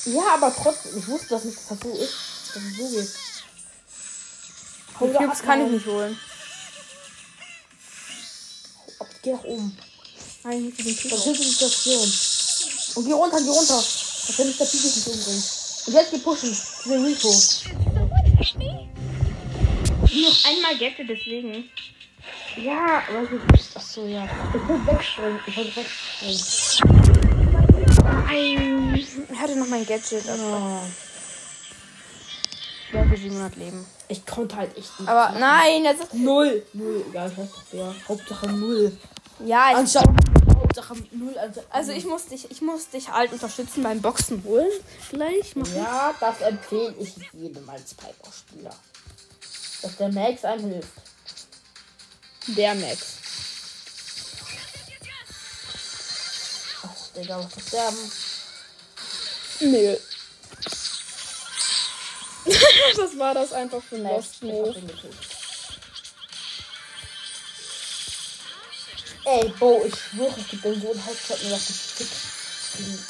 Ja, 0.07 0.35
aber 0.35 0.55
trotzdem. 0.55 0.99
Ich 0.99 1.07
wusste, 1.09 1.29
dass 1.29 1.45
nicht 1.45 1.59
dass 1.59 1.69
das 1.69 1.79
so 1.81 1.91
ist. 1.97 2.15
Dass 2.55 2.63
es 2.63 2.77
so 2.77 2.89
geht. 2.89 3.09
Da 5.01 5.07
Cubes 5.19 5.43
kann 5.43 5.65
ich 5.67 5.73
nicht 5.73 5.87
holen. 5.87 6.19
Ab, 8.99 9.07
Geh 9.23 9.33
nach 9.33 9.45
oben. 9.45 9.77
Nein, 10.45 10.73
ich 10.77 10.85
muss 10.85 10.97
den 10.97 11.11
Das 11.11 11.25
Peter. 11.25 11.33
ist 11.33 11.45
die 11.45 11.55
Station. 11.55 12.13
Und 12.97 13.07
geh 13.07 13.13
runter, 13.13 13.39
geh 13.41 13.49
runter. 13.49 13.77
Das 14.27 14.39
will 14.39 14.47
mich 14.47 14.57
der 14.59 14.65
Pieper 14.67 14.85
nicht 14.87 15.07
umbringen. 15.07 15.45
Und 15.87 15.93
jetzt 15.95 16.11
geh 16.11 16.19
pushen. 16.19 16.55
Für 16.55 16.89
den 16.91 17.05
Rico. 17.05 17.29
Noch 20.03 20.45
einmal 20.45 20.77
Gadget, 20.79 21.09
deswegen. 21.09 21.71
Ja, 22.57 23.03
aber 23.09 23.27
du 23.27 23.39
bist. 23.53 23.77
Achso, 23.77 24.07
ja. 24.07 24.25
Ich 24.55 24.69
will 24.69 24.87
wegspringen. 24.87 25.41
Ich 25.47 25.57
will 25.57 25.73
wegspringen. 25.77 26.41
Nein. 28.27 28.95
Ich 28.95 29.39
hatte 29.39 29.57
noch 29.57 29.69
mein 29.69 29.87
Gadget, 29.87 30.29
aber. 30.29 30.83
Ich 32.93 32.99
habe 32.99 33.17
700 33.17 33.57
Leben. 33.57 33.87
Ich 34.09 34.27
konnte 34.27 34.57
halt 34.57 34.77
echt 34.77 34.99
nicht. 34.99 35.09
Aber 35.09 35.39
nein, 35.39 35.85
das 35.85 36.01
ist. 36.01 36.15
Null. 36.15 36.67
Null. 36.73 37.05
Egal, 37.09 37.31
was 37.37 37.49
doch 37.51 37.63
der. 37.73 37.95
Hauptsache 38.09 38.49
Null. 38.49 38.97
Ja, 39.45 39.71
ich, 39.71 39.77
Anstatt. 39.77 40.09
Hauptsache 40.57 40.95
Null. 41.13 41.39
Also, 41.39 41.63
also 41.71 41.93
ich 41.93 42.05
muss 42.05 42.27
dich, 42.27 42.51
ich 42.51 42.61
muss 42.63 42.89
dich 42.89 43.09
halt 43.09 43.33
unterstützen 43.33 43.85
beim 43.85 44.03
Boxen 44.03 44.43
holen. 44.43 44.73
Gleich 45.09 45.55
machen. 45.55 45.77
Ja, 45.77 46.13
das 46.19 46.41
empfehle 46.41 46.95
ich 46.99 47.15
jedem 47.33 47.69
als 47.71 47.95
Piper-Spieler. 47.95 48.75
Dass 49.83 49.97
der 49.97 50.13
Max 50.13 50.45
einem 50.45 50.71
hilft. 50.73 50.89
Der 52.49 52.75
Max. 52.75 52.99
Ach, 56.83 57.09
Digga, 57.17 57.39
was 57.39 57.57
ist 57.57 57.73
der? 57.73 57.93
Nö. 59.61 59.97
Was 62.97 63.19
war 63.19 63.35
das 63.35 63.53
einfach 63.53 63.83
für 63.83 63.97
ein 63.97 64.03
Lost 64.05 64.37
ich 64.37 64.43
Move? 64.43 64.75
Ey, 69.25 69.49
Bo, 69.59 69.85
ich 69.87 69.95
schwöre, 69.95 70.35
gibt 70.51 70.65
den 70.65 70.81
so 70.81 70.91
einen 70.91 71.05
Headshot 71.05 71.43
mir 71.45 71.51
das 71.51 71.67
gefickt. 71.67 72.13
Diesen 72.79 73.05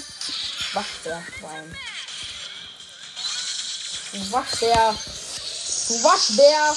Waschbär-Schwein. 0.72 1.76
Du 4.12 4.32
Waschbär. 4.32 4.94
Du 5.88 6.02
Waschbär. 6.02 6.76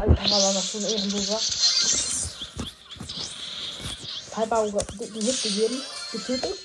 Alter, 0.00 0.30
war 0.30 0.52
das 0.54 0.70
schon 0.70 0.84
ehrenloser. 0.84 1.40
Piper 4.34 4.62
den 4.66 5.22
Hit 5.22 5.42
gegeben. 5.42 5.82
Getötet. 6.12 6.58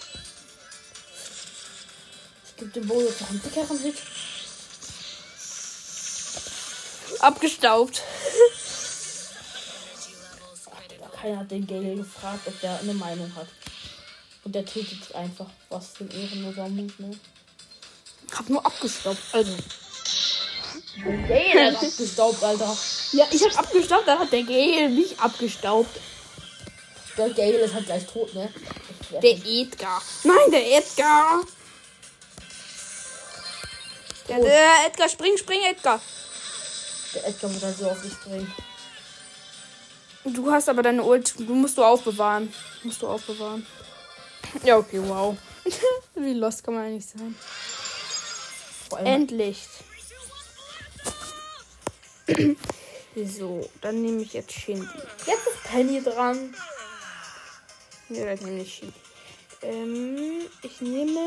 Ich 2.45 2.55
gebe 2.55 2.71
dem 2.71 2.87
Bo 2.87 3.01
jetzt 3.01 3.21
noch 3.21 3.29
einen 3.29 3.41
dickeren 3.41 3.79
Hit. 3.79 3.97
Abgestaubt. 7.23 8.01
Keiner 11.21 11.39
hat 11.39 11.51
den 11.51 11.65
Gale 11.65 11.95
gefragt, 11.95 12.45
ob 12.45 12.59
der 12.59 12.77
eine 12.79 12.93
Meinung 12.93 13.33
hat. 13.33 13.47
Und 14.43 14.53
der 14.53 14.65
tötet 14.65 15.15
einfach. 15.15 15.45
Was 15.69 15.91
für 15.95 16.03
ein 16.03 16.11
ehrenloser 16.11 16.67
Move, 16.67 16.91
ne? 16.97 17.17
Hab 18.37 18.49
nur 18.49 18.65
abgestaubt. 18.65 19.19
Also. 19.31 19.55
Der 20.97 21.17
Gale 21.29 21.67
hat 21.67 21.83
abgestaubt, 21.83 22.43
Alter. 22.43 22.77
Ja, 23.13 23.25
ich 23.31 23.41
hab 23.45 23.57
abgestaubt, 23.57 24.05
dann 24.05 24.19
hat 24.19 24.31
der 24.33 24.43
Gale 24.43 24.89
mich 24.89 25.17
abgestaubt. 25.17 25.97
Der 27.17 27.29
Gale 27.29 27.59
ist 27.59 27.73
halt 27.73 27.85
gleich 27.85 28.05
tot, 28.05 28.33
ne? 28.33 28.53
Der 29.11 29.37
Edgar. 29.45 30.01
Nein, 30.25 30.51
der 30.51 30.77
Edgar. 30.77 31.41
Der, 34.27 34.39
der 34.39 34.87
Edgar, 34.87 35.07
spring, 35.07 35.37
spring, 35.37 35.61
Edgar. 35.69 36.01
Der 37.13 37.27
Edgar 37.27 37.51
muss 37.51 37.63
halt 37.63 37.77
so 37.77 37.89
auf 37.89 38.01
dich 38.01 38.17
bringen. 38.19 38.51
Du 40.25 40.51
hast 40.51 40.69
aber 40.69 40.81
deine 40.83 41.03
Ult, 41.03 41.37
du 41.37 41.53
musst 41.53 41.77
du 41.77 41.83
aufbewahren. 41.83 42.53
Musst 42.83 43.01
du 43.01 43.07
aufbewahren. 43.07 43.65
Ja, 44.63 44.77
okay, 44.77 45.01
wow. 45.03 45.35
Wie 46.15 46.33
lost 46.33 46.63
kann 46.63 46.75
man 46.75 46.85
eigentlich 46.85 47.05
sein? 47.05 47.35
Endlicht. 49.03 49.69
so, 53.37 53.69
dann 53.81 54.01
nehme 54.01 54.21
ich 54.21 54.33
jetzt 54.33 54.51
Shindy. 54.51 54.87
jetzt 55.25 55.47
ist 55.47 55.63
Penny 55.63 56.01
dran. 56.01 56.55
Ja, 58.09 58.25
dann 58.25 58.45
nehme 58.45 58.61
ich 58.61 58.75
Shindy. 58.75 58.93
Ähm, 59.61 60.41
ich 60.61 60.81
nehme. 60.81 61.19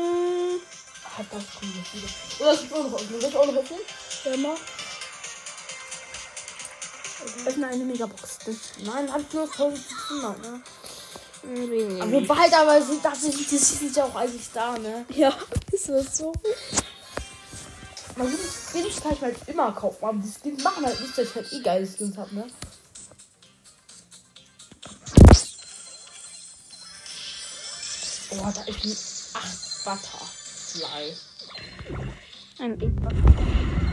Ah, 1.03 1.23
das 1.31 1.43
kommt 1.59 1.75
nicht 1.75 1.93
wieder. 1.95 2.07
Oder 2.39 2.51
das 2.51 2.63
ist 2.63 2.73
auch 2.73 2.89
noch. 2.89 2.99
Soll 2.99 3.29
ich 3.29 3.35
auch 3.35 3.45
noch 3.45 3.55
öffnen? 3.55 3.79
Ja, 4.25 4.37
mal. 4.37 4.55
Öffne 7.45 7.67
eine 7.67 7.83
Megabox. 7.83 8.39
Nein, 8.83 9.11
hab 9.11 9.21
ich 9.21 9.33
nur 9.33 9.43
1500, 9.43 10.41
ne? 10.41 10.61
Nehme 11.43 12.01
Aber 12.01 12.11
ich? 12.11 12.29
wobei, 12.29 12.57
aber 12.57 12.81
sind, 12.81 13.03
das 13.03 13.21
sind, 13.21 13.35
die 13.39 13.57
sind 13.57 13.95
ja 13.95 14.05
auch 14.05 14.15
eigentlich 14.15 14.49
da, 14.53 14.77
ne? 14.77 15.05
Ja, 15.13 15.33
ist 15.71 15.89
das 15.89 16.17
so? 16.17 16.33
Man 18.15 18.27
die 18.31 18.81
Skins 18.81 19.01
kann 19.01 19.13
ich 19.13 19.21
halt 19.21 19.37
immer 19.47 19.71
kaufen, 19.71 20.03
aber 20.03 20.17
die 20.17 20.31
Skins 20.31 20.63
machen 20.63 20.85
halt 20.85 20.99
nicht, 20.99 21.17
dass 21.17 21.27
ich 21.29 21.35
halt 21.35 21.53
eh 21.53 21.61
geile 21.61 21.87
Skins 21.87 22.17
hab, 22.17 22.31
ne? 22.31 22.47
Oh, 28.31 28.51
da 28.53 28.61
ist 28.63 29.35
ein 29.35 29.41
8 29.41 29.85
Butterfly. 29.85 31.15
Ein 32.59 32.81
Edgar. 32.81 33.86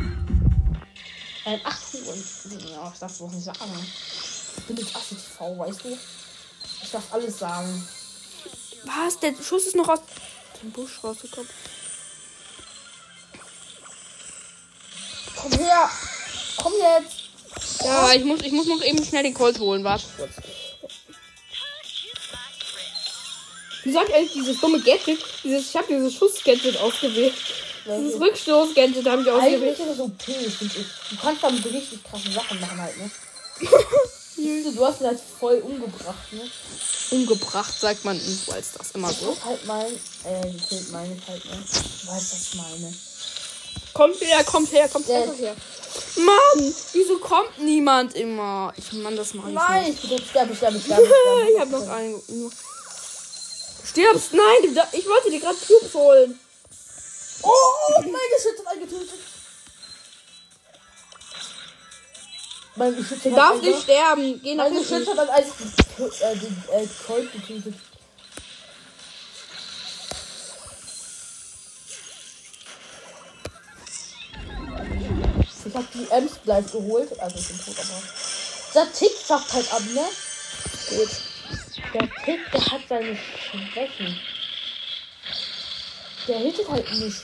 Ein 1.45 1.61
8 1.65 1.93
Huhn. 1.93 2.25
Ja, 2.71 2.91
ich 2.93 2.99
darf 2.99 3.19
das 3.19 3.21
nicht 3.21 3.45
sagen. 3.45 3.89
Ich 4.57 4.65
bin 4.65 4.77
jetzt 4.77 4.97
Asse 4.97 5.15
TV, 5.15 5.59
weißt 5.59 5.85
du? 5.85 5.99
Ich 6.83 6.91
darf 6.91 7.13
alles 7.13 7.39
sagen. 7.39 7.89
Was? 8.85 9.19
Der 9.21 9.35
Schuss 9.43 9.67
ist 9.67 9.77
noch 9.77 9.89
aus 9.89 10.01
dem 10.63 10.71
Busch 10.71 11.03
rausgekommen. 11.03 11.49
Komm 15.37 15.53
her! 15.53 15.91
Komm 16.57 16.73
jetzt! 16.79 17.25
Ja, 17.85 18.13
ich 18.13 18.25
muss, 18.25 18.41
ich 18.41 18.53
muss 18.53 18.67
noch 18.67 18.83
eben 18.83 19.05
schnell 19.05 19.25
den 19.25 19.35
Colt 19.35 19.59
holen. 19.59 19.85
Warte 19.85 20.07
kurz. 20.17 20.33
Wie 23.83 23.93
sagt 23.93 24.11
eigentlich 24.13 24.33
dieses 24.33 24.61
dumme 24.61 24.81
Gadget? 24.81 25.23
Dieses, 25.43 25.69
ich 25.69 25.77
habe 25.77 25.89
dieses 25.89 26.15
Schuss-Gadget 26.15 26.79
ausgewählt. 26.79 27.35
Dieses 27.87 28.21
Rückstoß-Gadget 28.21 29.07
habe 29.07 29.23
ich 29.23 29.31
ausgewählt. 29.31 29.63
Eigentlich 29.63 29.79
ist 29.81 29.89
das 29.89 29.97
so 29.99 30.05
OP, 30.05 30.23
finde 30.23 30.75
ich. 30.79 30.87
Du 31.11 31.17
kannst 31.21 31.43
damit 31.43 31.65
richtig 31.67 32.03
krasse 32.05 32.31
Sachen 32.33 32.61
machen 32.61 32.81
halt, 32.81 32.97
ne? 32.97 33.11
du, 34.37 34.73
du 34.73 34.87
hast 34.87 35.01
ihn 35.01 35.07
halt 35.07 35.21
voll 35.39 35.59
umgebracht, 35.59 36.33
ne? 36.33 36.43
Umgebracht, 37.11 37.79
sagt 37.79 38.05
man 38.05 38.19
in 38.19 38.39
Brawl 38.47 38.63
Stars 38.63 38.91
immer 38.95 39.11
Ich 39.11 39.19
so. 39.19 39.31
hab 39.31 39.45
halt 39.45 39.67
mein, 39.67 39.87
äh, 40.25 40.51
gekillt 40.51 40.91
meine 40.93 41.15
ich 41.15 41.29
halt, 41.29 41.45
ne? 41.45 41.53
Du 41.53 42.09
weißt, 42.11 42.33
was 42.33 42.49
ich 42.49 42.55
meine. 42.55 42.95
Kommt 43.93 44.21
her, 44.21 44.45
kommt 44.45 44.73
her, 44.73 44.89
kommt 44.89 45.09
Der- 45.09 45.23
einfach 45.23 45.39
her. 45.39 45.55
Mann, 46.17 46.75
wieso 46.93 47.19
kommt 47.19 47.59
niemand 47.59 48.15
immer? 48.17 48.73
Ich 48.77 48.93
Mann, 48.95 49.15
das 49.17 49.29
ich 49.33 49.35
Nein, 49.43 49.91
nicht. 49.91 50.03
ich 50.05 50.29
sterbe, 50.31 50.55
sterbe, 50.57 50.81
sterbe. 50.81 51.03
Ich 51.55 51.61
habe 51.61 51.71
noch 51.71 51.89
einen. 51.89 52.21
Stirbst? 53.85 54.33
Nein, 54.33 54.77
ich 54.93 55.07
wollte 55.07 55.31
dir 55.31 55.39
gerade 55.41 55.57
Cubes 55.57 55.95
holen. 55.95 56.41
Oh, 57.45 58.01
mein 58.01 58.11
Geschütz 58.37 58.59
hat 58.59 58.73
eingetötet. 58.73 59.21
Mein 62.77 62.97
Geschütz 62.97 63.23
Du 63.23 63.31
darfst 63.31 63.63
nicht 63.63 63.83
sterben. 63.83 64.41
Geh 64.43 64.55
nach 64.55 64.65
Mein 64.65 64.79
Geschütz 64.79 65.09
hat 65.09 65.29
als 65.29 65.49
äh, 65.49 66.37
den 66.37 66.65
äh, 66.73 66.87
Colt 67.07 67.33
getötet. 67.33 67.75
Ich 75.67 75.75
hab 75.75 75.93
die 75.93 76.11
Ems 76.11 76.33
gleich 76.45 76.71
geholt. 76.71 77.21
Also 77.21 77.37
ich 77.37 77.49
bin 77.49 77.59
tot, 77.59 77.77
aber. 77.79 78.03
Der 78.75 78.93
Tick 78.93 79.13
sagt 79.25 79.53
halt 79.53 79.73
ab, 79.73 79.83
ne? 79.93 80.05
Gut. 80.91 81.09
Der 81.93 82.11
Tick, 82.25 82.41
der 82.53 82.67
hat 82.67 82.81
seine 82.89 83.17
Schwächen. 83.17 84.19
Der 86.27 86.39
hittet 86.39 86.69
halt 86.69 86.91
nicht. 86.93 87.23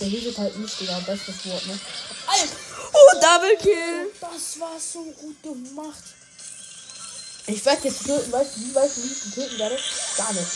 Der 0.00 0.06
hittet 0.06 0.38
halt 0.38 0.56
nicht, 0.58 0.80
Digga. 0.80 1.00
Bestes 1.06 1.46
Wort, 1.46 1.66
ne? 1.66 1.78
Alter! 2.26 2.56
Oh, 2.92 3.20
Double 3.20 3.56
Kill. 3.58 4.12
Das 4.20 4.60
war 4.60 4.78
so 4.78 5.02
gut 5.02 5.42
gemacht. 5.42 6.02
Ich 7.46 7.64
werde 7.64 7.88
jetzt 7.88 8.06
töten, 8.06 8.32
weißt 8.32 8.56
du, 8.56 8.60
wie 8.60 8.74
weißt 8.74 8.96
du, 8.96 9.02
wie 9.02 9.12
ich 9.12 9.24
ihn 9.26 9.32
töten 9.32 9.58
werde? 9.58 9.78
Gar 10.16 10.32
nicht. 10.32 10.46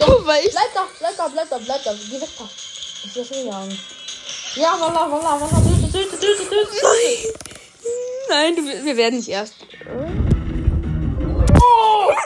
Oh, 0.00 0.26
weil 0.26 0.44
ich. 0.44 0.50
Bleib 0.50 0.74
da, 0.74 0.86
bleib 0.98 1.16
da, 1.16 1.28
bleib 1.28 1.50
da, 1.50 1.58
bleib 1.58 1.84
da. 1.84 1.94
Geh 1.94 2.20
weg 2.20 2.28
da. 2.36 2.48
Ich 3.04 3.14
will 3.14 3.24
schon 3.24 3.46
jagen. 3.46 3.78
Ja, 4.56 4.78
walla, 4.78 5.10
walla, 5.10 5.40
walla, 5.40 5.62
töte, 5.90 5.90
töte, 5.92 6.18
töte, 6.18 6.48
töte. 6.48 6.70
Nein. 6.82 7.42
Nein, 8.28 8.56
du, 8.56 8.84
wir 8.84 8.96
werden 8.96 9.16
nicht 9.16 9.28
erst. 9.28 9.54
Oh! 11.60 12.12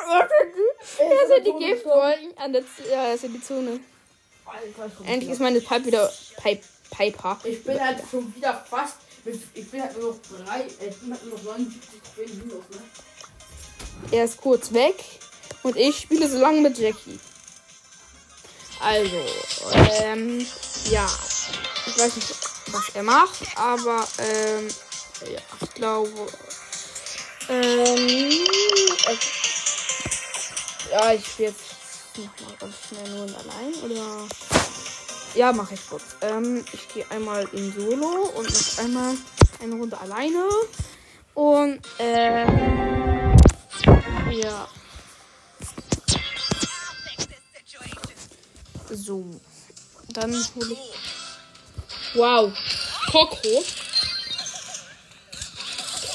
Er 0.98 1.26
sind 1.28 1.46
die 1.46 1.64
Giftwolken 1.64 2.36
an 2.38 2.52
der 2.52 2.62
Z 2.62 2.86
Ja, 2.90 3.08
er 3.08 3.18
sind 3.18 3.34
die 3.34 3.42
Zone. 3.42 3.80
Endlich 5.04 5.30
ist 5.30 5.40
meine 5.40 5.60
Pipe 5.60 5.86
wieder. 5.86 6.12
Pipe. 6.42 6.62
Piper. 6.90 7.38
Ich 7.44 7.64
bin 7.64 7.80
halt 7.80 7.98
schon 8.10 8.32
wieder 8.34 8.64
fast. 8.70 8.94
Ich 9.54 9.70
bin 9.70 9.82
halt 9.82 9.98
nur 9.98 10.12
noch 10.12 10.44
drei. 10.46 10.60
äh, 10.62 10.88
Ich 10.88 10.96
bin 10.98 11.10
halt 11.12 11.24
nur 11.24 11.34
noch 11.36 11.42
79 11.44 12.00
Trophäen 12.02 12.38
minus, 12.38 12.64
ne? 12.70 12.82
Er 14.12 14.24
ist 14.24 14.36
kurz 14.40 14.72
weg. 14.72 15.02
Und 15.62 15.76
ich 15.76 15.98
spiele 15.98 16.28
so 16.28 16.38
lange 16.38 16.60
mit 16.60 16.78
Jackie. 16.78 17.18
Also, 18.80 19.16
ähm, 20.02 20.46
ja. 20.90 21.08
Ich 21.86 21.98
weiß 21.98 22.14
nicht, 22.16 22.28
was 22.68 22.88
er 22.94 23.02
macht, 23.02 23.40
aber, 23.56 24.06
ähm, 24.18 24.68
ja, 25.32 25.40
ich 25.60 25.74
glaube, 25.74 26.26
ähm, 27.48 28.30
es, 29.08 29.18
ja, 30.90 31.12
ich 31.14 31.26
spiele 31.26 31.48
jetzt 31.50 31.60
noch 32.18 32.48
mal 32.48 32.56
ganz 32.58 32.74
schnell 32.88 33.08
nur 33.10 33.26
in 33.26 33.34
allein, 33.34 33.74
oder? 33.84 34.28
Ja, 35.34 35.52
mache 35.52 35.74
ich 35.74 35.88
kurz. 35.88 36.02
Ähm, 36.22 36.64
ich 36.72 36.88
gehe 36.88 37.10
einmal 37.10 37.46
in 37.52 37.72
Solo 37.72 38.30
und 38.36 38.50
noch 38.50 38.78
einmal 38.84 39.14
eine 39.60 39.74
Runde 39.74 40.00
alleine. 40.00 40.48
Und, 41.34 41.80
ähm, 41.98 43.36
ja. 44.30 44.68
So. 48.90 49.24
Dann 50.08 50.32
hole 50.32 50.72
ich. 50.72 52.14
Wow. 52.14 52.52
Coco. 53.12 53.64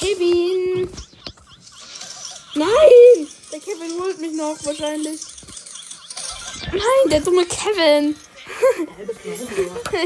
Kevin. 0.00 0.90
Nein! 2.54 3.28
Der 3.52 3.60
Kevin 3.60 4.00
holt 4.00 4.20
mich 4.20 4.32
noch 4.32 4.56
wahrscheinlich. 4.64 5.20
Nein, 6.72 7.10
der 7.10 7.20
dumme 7.20 7.44
Kevin. 7.44 8.16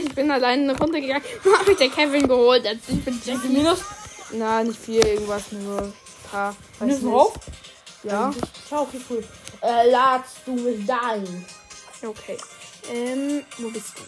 ich 0.05 0.15
bin 0.15 0.31
alleine 0.31 0.71
eine 0.71 0.79
Runde 0.79 1.01
gegangen. 1.01 1.25
Hab 1.59 1.69
ich 1.69 1.77
der 1.77 1.89
Kevin 1.91 2.27
geholt. 2.27 2.65
Jetzt 2.65 2.89
ich 2.89 3.05
bin 3.05 3.21
Jackie. 3.25 3.49
Minus? 3.49 3.81
Na, 4.33 4.63
nicht 4.65 4.79
viel, 4.81 5.05
irgendwas 5.07 5.53
nur 5.53 5.83
ein 5.83 5.93
paar. 6.31 6.57
Minus 6.81 7.01
drauf? 7.03 7.35
Ja. 8.03 8.33
Schau, 8.69 8.83
okay, 8.83 9.01
cool. 9.09 9.25
Äh, 9.63 9.91
ladst 9.91 10.39
du 10.45 10.55
mich 10.55 10.85
dahin? 10.85 11.45
Okay. 12.05 12.37
Ähm, 12.93 13.45
wo 13.59 13.69
bist 13.71 13.93
du? 13.97 14.03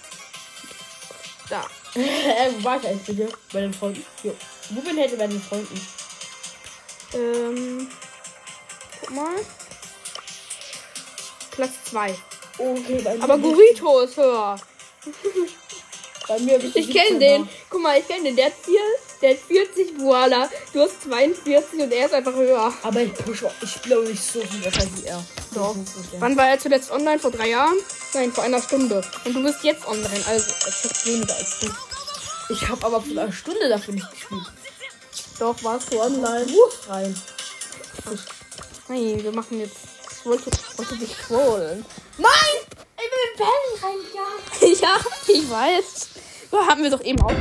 Da. 1.48 1.64
äh, 1.94 2.50
wo 2.59 2.64
war 2.64 2.76
ich 2.78 2.88
eigentlich 2.88 3.16
bitte? 3.16 3.32
Bei 3.52 3.61
den 3.61 3.72
Freunden? 3.72 4.04
Jo. 4.22 4.35
Wo 4.70 4.80
bin 4.80 4.98
ich 4.98 5.16
bei 5.16 5.26
den 5.26 5.40
Freunden? 5.40 5.80
Ähm, 7.14 7.88
guck 9.00 9.11
mal. 9.11 9.35
Platz 11.52 11.72
2. 11.90 12.14
Okay, 12.58 13.00
bei 13.04 13.14
mir. 13.14 13.22
Aber 13.24 13.38
Burrito 13.38 14.00
ist 14.00 14.16
höher. 14.16 14.56
Bei 16.26 16.38
mir 16.40 16.58
du 16.58 16.66
Ich 16.74 16.90
kenne 16.90 17.16
17er. 17.16 17.18
den. 17.18 17.48
Guck 17.70 17.82
mal, 17.82 17.98
ich 17.98 18.06
kenne 18.06 18.24
den. 18.24 18.36
Der 18.36 18.46
hat, 18.46 18.52
vier, 18.62 18.80
der 19.22 19.30
hat 19.30 19.38
40 19.38 19.98
Voila. 20.00 20.50
Du 20.72 20.80
hast 20.80 21.02
42 21.02 21.80
und 21.80 21.92
er 21.92 22.06
ist 22.06 22.14
einfach 22.14 22.34
höher. 22.34 22.72
Aber 22.82 23.00
ich 23.00 23.14
push, 23.14 23.44
ich 23.62 23.70
spiele 23.70 24.02
nicht 24.04 24.22
so 24.22 24.40
viel 24.40 24.60
besser 24.60 24.86
wie 24.96 25.06
er. 25.06 25.24
Doch. 25.54 25.74
Wann 26.18 26.36
war 26.36 26.48
er 26.48 26.58
zuletzt 26.58 26.90
online? 26.90 27.18
Vor 27.18 27.30
drei 27.30 27.48
Jahren? 27.50 27.78
Nein, 28.12 28.32
vor 28.32 28.44
einer 28.44 28.60
Stunde. 28.60 29.02
Und 29.24 29.34
du 29.34 29.42
bist 29.42 29.62
jetzt 29.64 29.86
online. 29.86 30.22
Also, 30.26 30.52
er 30.66 30.72
checkt 30.72 31.06
weniger 31.06 31.34
als 31.34 31.60
du. 31.60 31.68
Ich 32.50 32.68
habe 32.68 32.84
aber 32.86 33.00
für 33.00 33.18
eine 33.20 33.32
Stunde 33.32 33.68
dafür 33.68 33.94
nicht 33.94 34.10
gespielt. 34.10 34.42
Doch, 35.38 35.54
warst 35.62 35.92
du 35.92 36.00
online? 36.00 36.46
Wurf 36.50 36.88
rein. 36.88 37.14
Nein, 38.88 39.22
wir 39.22 39.32
machen 39.32 39.60
jetzt. 39.60 39.76
Ich 40.28 40.44
wollte, 40.44 40.50
wollte 40.76 40.96
dich 40.96 41.16
trollen. 41.26 41.82
Nein! 42.18 42.58
Ich 42.98 43.08
bin 43.08 43.18
in 43.24 43.38
Bällen 43.38 43.72
reingegangen. 43.80 44.42
ja, 44.82 44.94
ich 45.26 45.50
weiß. 45.50 46.08
Da 46.50 46.66
haben 46.66 46.82
wir 46.82 46.90
doch 46.90 47.02
eben 47.02 47.18
auch. 47.22 47.30
Ja, 47.30 47.38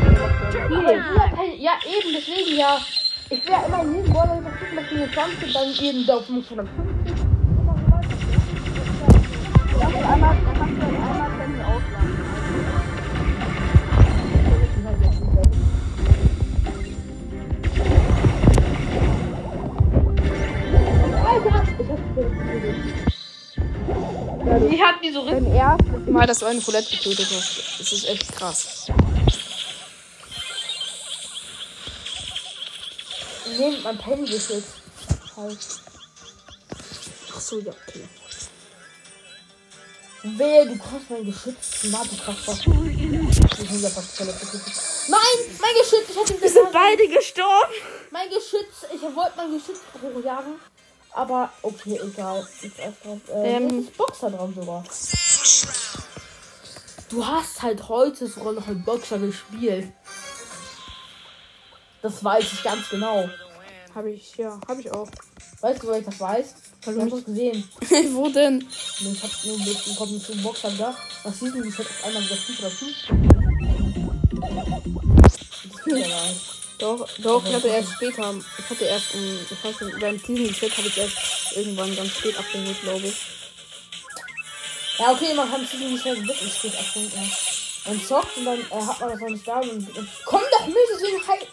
ja, 1.58 1.72
eben, 1.86 2.14
deswegen 2.16 2.58
ja. 2.58 2.80
Ich 3.30 3.46
wäre 3.46 3.66
immer 3.66 3.82
in 3.82 3.94
jedem 3.98 4.14
Border 4.14 4.42
versuchen, 4.42 4.76
dass 4.78 4.90
wir 4.90 5.12
20 5.12 5.54
dann 5.54 5.72
jeden 5.74 6.08
da 6.08 6.16
auf 6.16 6.26
550. 6.28 7.14
Kannst 9.82 9.96
du 9.98 10.08
einmal, 10.08 10.38
Ich 24.70 24.82
hab 24.82 25.02
die 25.02 25.12
so 25.12 25.26
Dein 25.26 25.46
erstes 25.54 26.08
Mal, 26.08 26.26
dass 26.26 26.40
du 26.40 26.46
eine 26.48 26.60
Roulette 26.64 26.96
getötet 26.96 27.28
hast. 27.32 27.80
Das 27.80 27.92
ist 27.92 28.08
echt 28.10 28.36
krass. 28.36 28.88
nehmt 33.58 33.84
mein 33.84 33.98
Penny 33.98 34.26
geschützt. 34.26 34.76
Halt. 35.36 35.60
Ach 37.36 37.40
so, 37.40 37.60
ja, 37.60 37.72
okay. 37.72 38.08
Wehe, 40.24 40.66
du 40.66 40.78
kannst 40.78 41.10
mein 41.10 41.26
Geschütz. 41.26 41.84
Na, 41.84 42.04
du 42.04 42.18
kannst 42.24 42.48
was. 42.48 42.60
Ich 42.60 42.66
bin 42.66 43.82
ja 43.82 43.90
fast 43.90 44.18
voll 44.18 44.28
getötet. 44.28 44.74
Nein, 45.08 45.58
mein 45.62 45.76
Geschütz. 45.80 46.10
Ich 46.10 46.18
hatte 46.18 46.34
ihn 46.34 46.42
Wir 46.42 46.50
sind 46.50 46.72
beide 46.74 47.08
gestorben. 47.08 47.74
Mein 48.12 48.30
Geschütz. 48.30 48.86
Ich 48.94 49.02
wollte 49.02 49.34
mein 49.38 49.54
Geschütz 49.54 49.80
hochjagen. 50.02 50.60
Aber 51.18 51.50
okay, 51.64 52.00
egal. 52.04 52.48
Jetzt 52.62 52.78
erst 52.78 53.04
drauf. 53.04 53.18
Äh, 53.34 53.56
Ähm. 53.56 53.80
ist 53.80 53.98
Boxer 53.98 54.30
dran 54.30 54.54
sogar. 54.54 54.84
Du 57.10 57.26
hast 57.26 57.60
halt 57.64 57.90
heute 57.90 58.28
sogar 58.28 58.54
noch 58.54 58.68
einen 58.68 58.84
Boxer 58.84 59.18
gespielt. 59.18 59.92
Das 62.04 62.24
weiß 62.24 62.44
ich 62.54 62.62
ganz 62.62 62.88
genau. 62.90 63.28
Habe 63.96 64.12
ich, 64.12 64.38
ja, 64.38 64.60
habe 64.68 64.80
ich 64.80 64.92
auch. 64.92 65.08
Weißt 65.62 65.82
du, 65.82 65.88
weil 65.88 66.02
ich 66.02 66.06
das 66.06 66.20
weiß? 66.20 66.54
Weil 66.86 66.94
Du 66.94 67.02
hast 67.02 67.14
das 67.14 67.26
gesehen. 67.26 67.68
Wo 68.14 68.30
denn? 68.30 68.60
Nee, 69.00 69.12
Ich 69.12 69.24
hab 69.24 69.32
nur 69.44 69.58
mitbekommen 69.58 70.22
zu 70.22 70.38
Boxer 70.44 70.70
da. 70.78 70.96
Was 71.24 71.40
sieht 71.40 71.56
denn 71.56 71.64
die 71.64 71.72
Set 71.72 71.88
auf 71.88 72.06
einmal 72.06 72.22
wieder 72.22 72.36
5 72.36 72.60
oder 72.60 72.70
5? 72.70 72.96
Das 75.74 76.00
ja 76.00 76.08
gar 76.08 76.28
nicht. 76.28 76.67
Doch, 76.78 77.08
doch, 77.18 77.44
ich 77.46 77.54
hatte 77.56 77.68
erst 77.70 77.94
später. 77.94 78.36
Ich 78.60 78.70
hatte 78.70 78.86
erst 78.86 79.14
um, 79.16 79.40
ich 79.50 79.64
weiß 79.64 79.82
nicht, 79.82 80.00
beim 80.00 80.20
Season 80.20 80.54
Set 80.54 80.78
habe 80.78 80.88
ich 80.88 80.98
erst 80.98 81.16
irgendwann 81.56 81.96
ganz 81.96 82.12
spät 82.12 82.38
abgeholt, 82.38 82.82
glaube 82.82 83.08
ich. 83.08 83.16
Ja, 85.00 85.12
okay, 85.12 85.34
man 85.34 85.50
kann 85.50 85.62
nicht 85.62 85.74
mehr 85.74 86.16
wirklich 86.28 86.54
spät 86.54 86.76
abholen. 86.76 87.12
Man 87.86 88.06
zockt 88.06 88.38
und 88.38 88.46
dann 88.46 88.60
äh, 88.60 88.82
hat 88.86 89.00
man 89.00 89.10
das 89.10 89.20
noch 89.20 89.30
nicht 89.30 89.48
da 89.48 89.60
und, 89.60 89.98
und 89.98 90.10
komm 90.26 90.42
doch 90.52 90.68
mit, 90.68 90.76
deswegen 90.94 91.28
halt. 91.28 91.48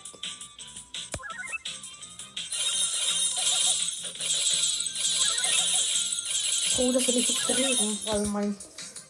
Oh, 6.77 6.93
das 6.93 7.07
will 7.07 7.17
ich 7.17 7.29
jetzt 7.29 7.41
verlieren. 7.41 7.99
Also 8.11 8.27
mein. 8.31 8.59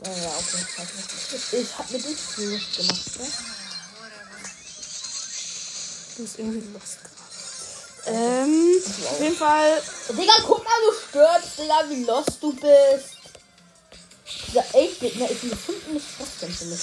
Äh, 0.05 0.23
ja, 0.23 0.31
okay. 0.37 0.67
Ich 1.53 1.79
hab 1.79 1.91
mir 1.91 1.99
Lust 1.99 2.37
gemacht, 2.37 3.19
ne? 3.19 3.54
Du 6.17 6.23
bist 6.23 6.39
irgendwie 6.39 6.73
lost 6.73 6.99
gerade. 7.03 7.15
Ähm, 8.07 8.83
auf 9.11 9.21
jeden 9.21 9.37
Fall. 9.37 9.83
Digga, 10.11 10.35
guck 10.47 10.63
mal, 10.63 10.73
du 10.87 10.93
stirbst, 11.09 11.59
Digga, 11.59 11.85
wie 11.89 12.05
lost 12.05 12.39
du 12.41 12.53
bist. 12.53 13.17
Na, 14.53 14.63
ich 14.79 14.91
finde 14.99 15.57
5 15.57 15.87
nicht 15.89 16.07
trotzdem 16.17 16.55
für 16.55 16.65
mich. 16.67 16.81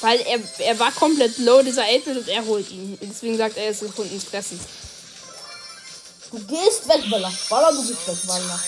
Weil 0.00 0.20
er, 0.20 0.40
er 0.58 0.78
war 0.78 0.92
komplett 0.92 1.38
low, 1.38 1.62
dieser 1.62 1.84
8-Bit, 1.84 2.18
und 2.18 2.28
er 2.28 2.44
holt 2.44 2.70
ihn. 2.70 2.98
Deswegen 3.00 3.36
sagt 3.36 3.56
er, 3.56 3.64
er 3.64 3.70
ist 3.70 3.80
gefunden 3.80 4.14
ins 4.14 4.24
Fressen. 4.24 4.60
Du 6.30 6.38
gehst 6.40 6.86
weg, 6.88 7.10
Walla. 7.10 7.32
Walla, 7.48 7.72
du 7.72 7.86
gehst 7.86 8.06
weg, 8.06 8.18
Walla. 8.24 8.60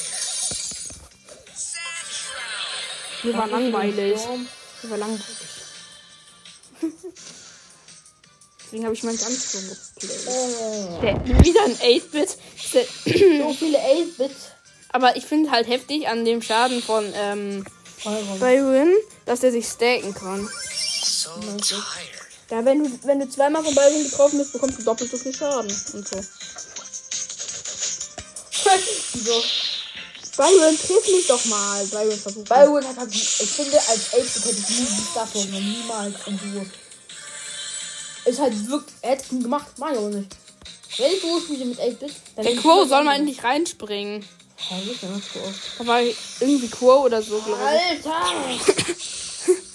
Mir 3.23 3.37
war 3.37 3.47
langweilig. 3.49 4.21
Mir 4.83 4.91
war 4.91 4.99
langweilig. 4.99 5.27
Deswegen 8.71 8.85
habe 8.85 8.95
ich 8.95 9.03
meinen 9.03 9.19
ganz 9.19 9.51
so 9.51 9.59
geplayt. 9.59 10.21
Oh. 10.29 11.01
Der, 11.03 11.27
wieder 11.45 11.65
ein 11.65 11.75
8-Bit. 11.75 12.37
Der- 12.73 12.87
So 13.43 13.53
viele 13.53 13.79
8-Bit. 13.79 14.31
Aber 14.91 15.17
ich 15.17 15.27
finde 15.27 15.51
halt 15.51 15.67
heftig 15.67 16.07
an 16.07 16.25
dem 16.25 16.41
Schaden 16.41 16.81
von 16.81 17.13
ähm, 17.17 17.67
Byron. 18.39 18.93
Dass 19.27 19.43
er 19.43 19.51
sich 19.51 19.67
stacken 19.67 20.15
kann. 20.15 20.49
So. 21.03 21.31
Ja, 22.49 22.65
wenn 22.65 22.85
du, 22.85 22.91
wenn 23.03 23.19
du 23.19 23.29
zweimal 23.29 23.65
von 23.65 23.75
Byron 23.75 24.05
getroffen 24.05 24.39
bist, 24.39 24.53
bekommst 24.53 24.79
du 24.79 24.85
doppelt 24.85 25.11
so 25.11 25.17
viel 25.17 25.35
Schaden. 25.35 25.77
Und 25.95 26.07
so. 26.09 26.17
so. 29.25 29.43
Byron, 30.37 30.79
triff 30.79 31.09
mich 31.11 31.27
doch 31.27 31.45
mal. 31.47 31.85
Byron 31.87 32.17
versucht. 32.19 32.49
Byron 32.49 32.87
hat 32.87 32.99
halt, 32.99 33.13
ich 33.13 33.51
finde, 33.51 33.79
als 33.79 34.13
8-Bit 34.13 34.45
hätte 34.45 34.61
ich 34.61 34.69
nie 34.79 34.87
die 34.87 35.03
Statue 35.11 35.45
niemals 35.47 36.15
im 36.27 36.39
Duo. 36.39 36.65
Ist 38.31 38.39
halt 38.39 38.69
wirklich, 38.69 39.33
nie 39.33 39.43
gemacht, 39.43 39.67
mach 39.79 39.91
ich 39.91 39.99
aber 39.99 40.09
nicht. 40.11 40.37
Wenn 40.99 41.13
ich 41.13 41.21
Duo 41.21 41.41
spiele 41.41 41.65
mit 41.65 41.81
8-Bit, 41.81 42.13
dann 42.37 42.45
Der 42.45 42.55
immer 42.55 42.87
soll 42.87 43.03
mal 43.03 43.17
endlich 43.17 43.43
reinspringen. 43.43 44.25
Ja, 44.71 44.77
das 44.77 44.87
ist 44.87 45.03
nicht 45.03 45.33
Quo. 45.33 45.41
Da 45.79 45.87
war 45.89 46.01
irgendwie 46.01 46.69
Quo 46.69 46.93
oder 47.07 47.21
so, 47.21 47.41
glaube 47.41 47.61
ich. 47.61 48.07
Alter! 48.07 48.23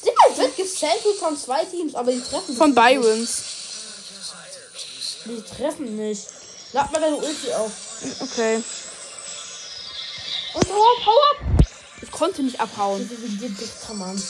Digga, 0.05 0.37
wird 0.37 0.55
gesampelt 0.55 1.15
von 1.19 1.37
zwei 1.37 1.65
Teams, 1.65 1.95
aber 1.95 2.13
die 2.13 2.21
treffen 2.21 2.55
Von 2.55 2.69
nicht. 2.69 2.81
Byrons. 2.81 3.43
Die 5.25 5.41
treffen 5.57 5.97
nicht. 5.97 6.27
Lad 6.71 6.93
mal 6.93 7.01
deine 7.01 7.17
Ulti 7.17 7.51
auf. 7.51 7.71
Okay. 8.21 8.63
Und 10.53 10.69
hau 10.69 10.81
ab, 10.81 11.05
hau 11.05 11.11
ab! 11.11 11.65
Ich 12.01 12.11
konnte 12.11 12.41
nicht 12.41 12.61
abhauen. 12.61 13.09
Wie 13.09 13.35
dir 13.35 13.49
dichter 13.49 13.93
Mann. 13.95 14.21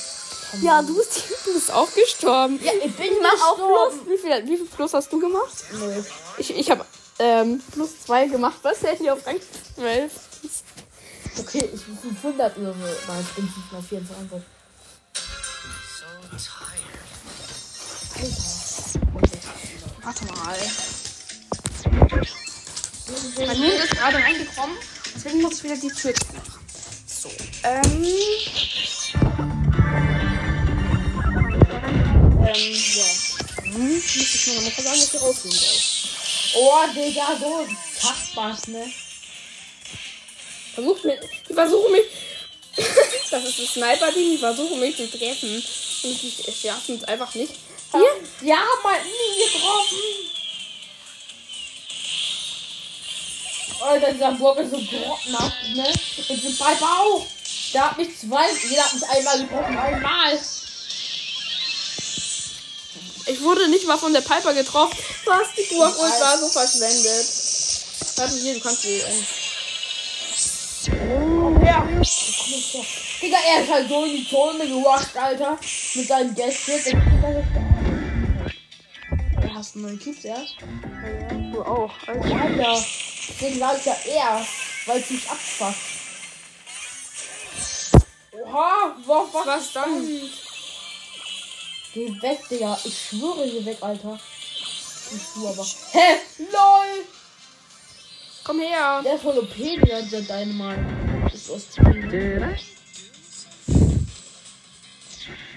Ja, 0.61 0.81
du 0.81 0.95
bist, 0.95 1.23
du 1.45 1.53
bist 1.53 1.71
auch 1.71 1.91
gestorben. 1.93 2.59
Ja, 2.63 2.71
ich 2.83 2.95
bin 2.95 3.13
Mach 3.21 3.33
auch 3.47 3.55
gestorben. 3.57 3.99
plus. 4.05 4.13
Wie 4.13 4.17
viel, 4.21 4.47
wie 4.47 4.57
viel 4.57 4.65
Plus 4.67 4.93
hast 4.93 5.11
du 5.11 5.19
gemacht? 5.19 5.53
Nö. 5.73 6.03
Ich, 6.37 6.55
ich 6.55 6.69
habe 6.71 6.85
ähm, 7.19 7.61
plus 7.71 8.01
2 8.05 8.27
gemacht. 8.27 8.57
Was 8.61 8.81
hätte 8.81 9.03
ich 9.03 9.11
auf 9.11 9.25
Rang 9.25 9.39
12? 9.75 10.11
Okay, 11.37 11.69
ich 11.73 11.83
bin 11.83 11.97
500 11.97 12.57
oder 12.57 12.73
so. 12.73 12.79
Nein, 13.07 13.25
ich 13.27 13.35
bin 13.35 13.45
nicht 13.45 13.71
mal 13.71 13.81
24. 13.81 14.41
So 15.99 16.05
tired. 16.37 17.05
Warte 20.03 20.25
mal. 20.25 20.57
Mein 23.37 23.57
Hund 23.57 23.73
ist 23.73 23.91
gerade 23.91 24.17
reingekommen. 24.17 24.77
Deswegen 25.15 25.41
muss 25.41 25.53
ich 25.57 25.63
wieder 25.63 25.75
die 25.77 25.89
Tür 25.89 26.13
machen. 26.33 26.65
So. 27.07 27.29
Ähm. 27.63 28.05
Ähm, 32.55 32.73
ja. 32.73 33.63
Hm, 33.63 33.95
muss 33.95 34.15
ich 34.15 34.47
nur 34.47 34.61
noch 34.61 34.77
mal 34.77 34.83
sagen, 34.83 35.01
was 35.01 35.11
hier 35.11 35.19
rausgehen 35.19 35.55
soll. 35.55 36.61
Oh, 36.61 36.93
Digga, 36.95 37.37
so 37.39 37.67
Kackbass, 37.99 38.67
ne? 38.67 38.91
Versucht 40.73 41.03
mir. 41.03 41.19
Die 41.49 41.53
versuchen 41.53 41.91
mich. 41.91 42.05
das 43.31 43.43
ist 43.43 43.59
ein 43.59 43.67
Sniper-Team, 43.67 44.31
die 44.31 44.37
versuchen 44.37 44.79
mich 44.79 44.95
zu 44.95 45.09
treffen. 45.09 45.55
Und 45.55 46.23
ich, 46.23 46.47
ich 46.47 46.61
schaffen 46.61 46.95
es 46.95 47.03
einfach 47.05 47.33
nicht. 47.35 47.53
Hier? 47.91 48.47
Ja, 48.47 48.63
mal 48.83 48.99
nie 49.03 49.53
getroffen. 49.53 49.97
Alter, 53.81 54.13
dieser 54.13 54.31
Burg 54.31 54.59
ist 54.59 54.71
so 54.71 54.77
grottenhaft, 54.77 55.63
ne? 55.73 55.93
Und 56.29 56.41
sind 56.41 56.57
Piper 56.57 56.99
auch. 56.99 57.25
Der 57.73 57.89
hat 57.89 57.97
mich 57.97 58.17
zwei, 58.17 58.47
jeder 58.69 58.85
hat 58.85 58.93
mich 58.93 59.03
einmal 59.03 59.39
getroffen, 59.39 59.77
einmal. 59.77 60.39
Ich 63.27 63.41
wurde 63.41 63.67
nicht 63.69 63.88
mal 63.88 63.97
von 63.97 64.13
der 64.13 64.21
Piper 64.21 64.53
getroffen. 64.53 64.97
Was? 65.25 65.47
Die 65.57 65.73
und 65.73 65.81
war 65.81 66.38
so 66.38 66.47
verschwendet. 66.47 67.27
Warte 68.17 68.35
hier, 68.35 68.53
du 68.53 68.59
kannst 68.59 68.83
die. 68.83 69.01
Ähm, 69.01 69.25
Ja. 71.65 71.88
Digga, 73.21 73.38
er 73.47 73.63
ist 73.63 73.71
halt 73.71 73.89
so 73.89 74.05
in 74.05 74.17
die 74.17 74.29
Zone 74.29 74.67
gerusht, 74.67 75.15
Alter. 75.15 75.57
Mit 75.95 76.07
seinem 76.07 76.35
Gästchen. 76.35 77.01
Hast 79.55 79.75
du 79.75 79.79
neue 79.79 79.97
Cubes 79.97 80.23
erst? 80.25 80.57
du 81.55 81.61
auch. 81.63 81.91
Also, 82.05 82.33
Alter. 82.33 82.85
Deswegen 83.27 83.59
sag 83.59 83.77
ich 83.79 83.85
ja 83.85 83.95
erst, 84.05 84.49
weil 84.85 84.99
es 84.99 85.09
nicht 85.09 85.29
abfuckt. 85.29 85.75
Oha, 88.31 88.95
was, 89.05 89.33
was, 89.33 89.47
was 89.47 89.73
dann? 89.73 90.07
Geh 91.95 92.10
weg, 92.21 92.39
Digga. 92.49 92.77
Ich 92.84 93.08
schwöre, 93.08 93.49
geh 93.49 93.65
weg, 93.65 93.77
Alter. 93.79 94.19
Ich 94.19 95.21
schwöre 95.23 95.53
aber. 95.53 95.65
Hä? 95.93 96.19
LOL! 96.51 97.05
Komm 98.43 98.60
her. 98.60 99.01
Der 99.01 99.15
ist 99.15 99.21
voll 99.21 99.38
OP, 99.38 99.55
Digga, 99.55 100.01
dieser 100.01 100.19
Dynamite. 100.19 100.86
Ist 101.34 101.49
aus. 101.49 101.67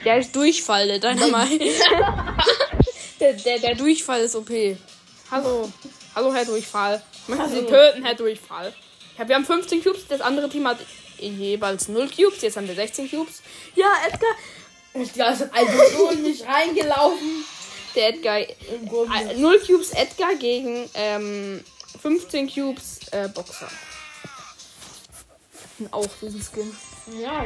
Der 0.04 0.18
ist 0.18 0.36
Durchfall, 0.36 0.86
der 0.86 1.00
Dynamite. 1.00 1.58
der, 3.20 3.32
der, 3.32 3.58
der 3.58 3.74
Durchfall 3.74 4.20
ist 4.20 4.36
OP. 4.36 4.50
Hallo. 5.32 5.72
Hallo, 6.14 6.32
Herr 6.32 6.44
Durchfall. 6.44 7.02
Ich 7.26 7.34
möchte 7.34 7.48
Sie 7.48 7.66
töten, 7.66 8.04
Herr 8.04 8.14
Durchfall. 8.14 8.72
Ja, 9.18 9.26
wir 9.26 9.34
haben 9.34 9.44
15 9.44 9.82
Cubes, 9.82 10.06
das 10.08 10.20
andere 10.20 10.48
Team 10.48 10.68
hat 10.68 10.78
jeweils 11.18 11.88
0 11.88 12.08
Cubes. 12.08 12.42
Jetzt 12.42 12.56
haben 12.56 12.68
wir 12.68 12.76
16 12.76 13.10
Cubes. 13.10 13.42
Ja, 13.74 13.92
Edgar. 14.06 14.36
Edgar 14.94 15.32
ist 15.32 15.42
einfach 15.42 15.84
so 15.96 16.10
in 16.10 16.22
mich 16.22 16.44
reingelaufen. 16.46 17.44
Der 17.94 18.08
Edgar. 18.08 18.38
Im 18.40 18.88
Grunde. 18.88 19.14
Äh, 19.16 19.36
0 19.36 19.60
Cubes 19.60 19.90
Edgar 19.90 20.34
gegen 20.36 20.88
ähm, 20.94 21.64
15 22.00 22.52
Cubes 22.52 23.00
äh, 23.12 23.28
Boxer. 23.28 23.68
Auch 25.90 26.06
diesen 26.20 26.42
Skin. 26.42 26.76
Ja. 27.22 27.44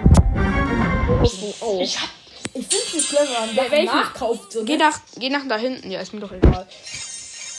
Oh. 1.60 1.78
Ich 1.82 2.00
hab. 2.00 2.08
Ich 2.54 2.66
find's 2.66 2.94
nicht 2.94 3.08
clever, 3.08 3.48
wer 3.54 3.70
welchen? 3.70 3.86
nachkauft. 3.86 4.52
So, 4.52 4.64
Geh 4.64 4.72
ne? 4.76 4.78
nach, 4.78 5.00
geh 5.16 5.30
nach 5.30 5.46
da 5.48 5.56
hinten. 5.56 5.90
Ja, 5.90 6.00
ist 6.00 6.12
mir 6.12 6.20
doch 6.20 6.32
egal. 6.32 6.66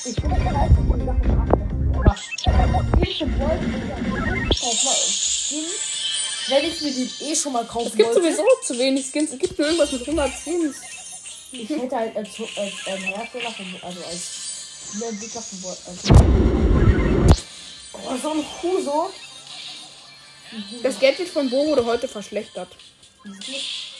Ich 0.05 0.15
bin 0.15 0.29
bereit, 0.29 0.69
die 0.71 1.05
Sachen 1.05 1.05
nachkaufen. 1.05 3.01
Wie 3.01 3.13
viel 3.13 3.39
wollte 3.39 3.65
ich 4.51 4.61
Kauf 4.61 4.83
mal 4.83 4.91
auf 4.91 5.09
Skin. 5.09 5.65
Wenn 6.47 6.65
ich 6.65 6.81
mir 6.81 6.91
den 6.91 7.09
eh 7.21 7.35
schon 7.35 7.53
mal 7.53 7.65
kaufen 7.65 7.87
Es 7.87 7.95
gibt 7.95 8.09
wollte. 8.09 8.21
sowieso 8.21 8.43
zu 8.63 8.77
wenig 8.77 9.05
Skins. 9.09 9.31
Es 9.31 9.39
gibt 9.39 9.57
nur 9.57 9.67
irgendwas 9.67 9.91
mit 9.91 10.01
100 10.01 10.31
Skins. 10.43 10.75
Ich 11.51 11.69
hätte 11.69 11.95
halt 11.95 12.15
als, 12.17 12.29
als 12.29 12.73
ähm, 12.87 13.03
Hersteller 13.03 13.51
von, 13.51 13.65
also 13.81 13.99
als 14.05 14.21
Spieleentwickler 14.89 15.41
von 15.41 15.69
also, 15.87 17.33
Oh, 18.05 18.17
so 18.21 18.31
ein 18.31 18.45
Huso. 18.61 19.09
Das 20.81 20.99
Gadget 20.99 21.29
von 21.29 21.49
Bo 21.49 21.65
wurde 21.67 21.85
heute 21.85 22.07
verschlechtert. 22.07 22.69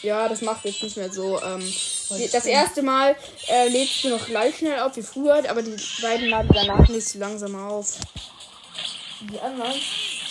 Ja, 0.01 0.27
das 0.27 0.41
macht 0.41 0.65
jetzt 0.65 0.84
nicht 0.84 0.97
mehr 0.97 1.12
so. 1.12 1.41
Ähm, 1.41 1.62
die- 2.17 2.27
das 2.29 2.45
erste 2.45 2.82
Mal 2.84 3.15
äh, 3.47 3.69
lädst 3.69 4.03
du 4.03 4.10
noch 4.10 4.25
gleich 4.25 4.58
schnell 4.58 4.79
auf 4.82 4.97
wie 4.97 5.01
früher, 5.01 5.36
aber 5.49 5.62
die 5.62 5.75
beiden 6.01 6.27
laden 6.29 6.49
danach 6.53 6.88
nicht 6.89 7.08
so 7.08 7.19
langsam 7.19 7.56
auf. 7.56 7.93
Die 9.21 9.39
anderen. 9.39 9.73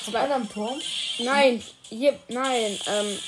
Vom 0.04 0.16
anderen 0.16 0.50
Turm. 0.52 0.80
Nein, 1.18 1.62
hier, 1.88 2.18
nein. 2.28 2.78
Ähm, 2.86 3.18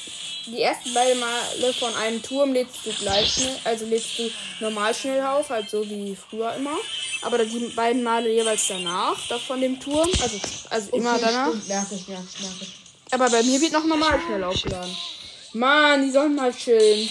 die 0.46 0.60
ersten 0.60 0.92
beiden 0.92 1.20
Male 1.20 1.72
von 1.78 1.94
einem 1.94 2.22
Turm 2.22 2.52
lädst 2.52 2.84
du 2.84 2.92
gleich 2.92 3.32
schnell, 3.32 3.56
also 3.64 3.86
lädst 3.86 4.18
du 4.18 4.30
normal 4.60 4.94
schnell 4.94 5.24
auf, 5.24 5.48
halt 5.48 5.70
so 5.70 5.88
wie 5.88 6.14
früher 6.16 6.54
immer. 6.54 6.76
Aber 7.22 7.38
die 7.44 7.72
beiden 7.74 8.02
Male 8.02 8.30
jeweils 8.30 8.66
danach, 8.68 9.16
da 9.28 9.38
von 9.38 9.60
dem 9.60 9.80
Turm, 9.80 10.08
also, 10.20 10.38
also 10.68 10.90
immer 10.96 11.14
Okay, 11.14 11.24
danach. 11.24 11.48
stimmt, 11.48 11.68
Merke 11.68 11.94
ich, 11.94 12.08
merke 12.08 12.26
ich, 12.34 12.40
merke 12.42 12.56
ich. 12.62 12.68
Aber 13.10 13.30
bei 13.30 13.42
mir 13.42 13.60
wird 13.60 13.72
noch 13.72 13.84
normal 13.84 14.20
schnell 14.26 14.44
aufgeladen. 14.44 14.94
Mann, 15.54 16.04
die 16.04 16.10
sollen 16.10 16.34
mal 16.34 16.52
chillen. 16.52 17.08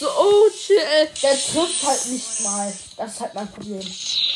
So, 0.00 0.06
oh, 0.08 0.48
chill. 0.50 0.76
Der 1.22 1.32
trifft 1.32 1.86
halt 1.86 2.06
nicht 2.06 2.40
mal. 2.44 2.72
Das 2.96 3.12
ist 3.12 3.20
halt 3.20 3.34
mein 3.34 3.50
Problem. 3.50 3.80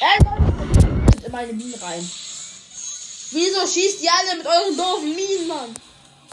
Er 0.00 0.24
kommt 0.24 1.24
in 1.24 1.32
meine 1.32 1.52
Minen 1.52 1.74
rein. 1.74 2.10
Wieso 3.32 3.66
schießt 3.66 4.02
ihr 4.02 4.12
alle 4.12 4.36
mit 4.36 4.46
euren 4.46 4.76
doofen 4.76 5.14
Minen, 5.14 5.46
Mann? 5.46 5.74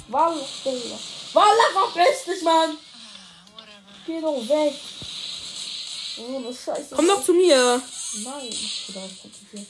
Walla, 0.09 0.45
Digga. 0.65 0.99
Walla, 1.31 1.63
verpiss 1.71 2.25
dich, 2.25 2.41
Mann! 2.43 2.77
Geh 4.05 4.19
doch 4.19 4.47
weg. 4.49 4.73
Oh, 6.17 6.41
das 6.41 6.63
Scheiße. 6.65 6.95
Komm 6.95 7.07
doch 7.07 7.23
zu 7.23 7.33
mir. 7.33 7.81
Nein, 8.15 8.49
ich 8.49 8.87
bin 8.87 8.97
auch 8.97 9.07
zu 9.07 9.29
viel. 9.49 9.65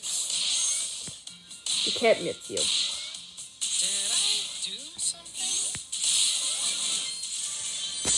Die 1.85 1.91
campen 1.91 2.25
jetzt 2.25 2.47
hier. 2.47 2.61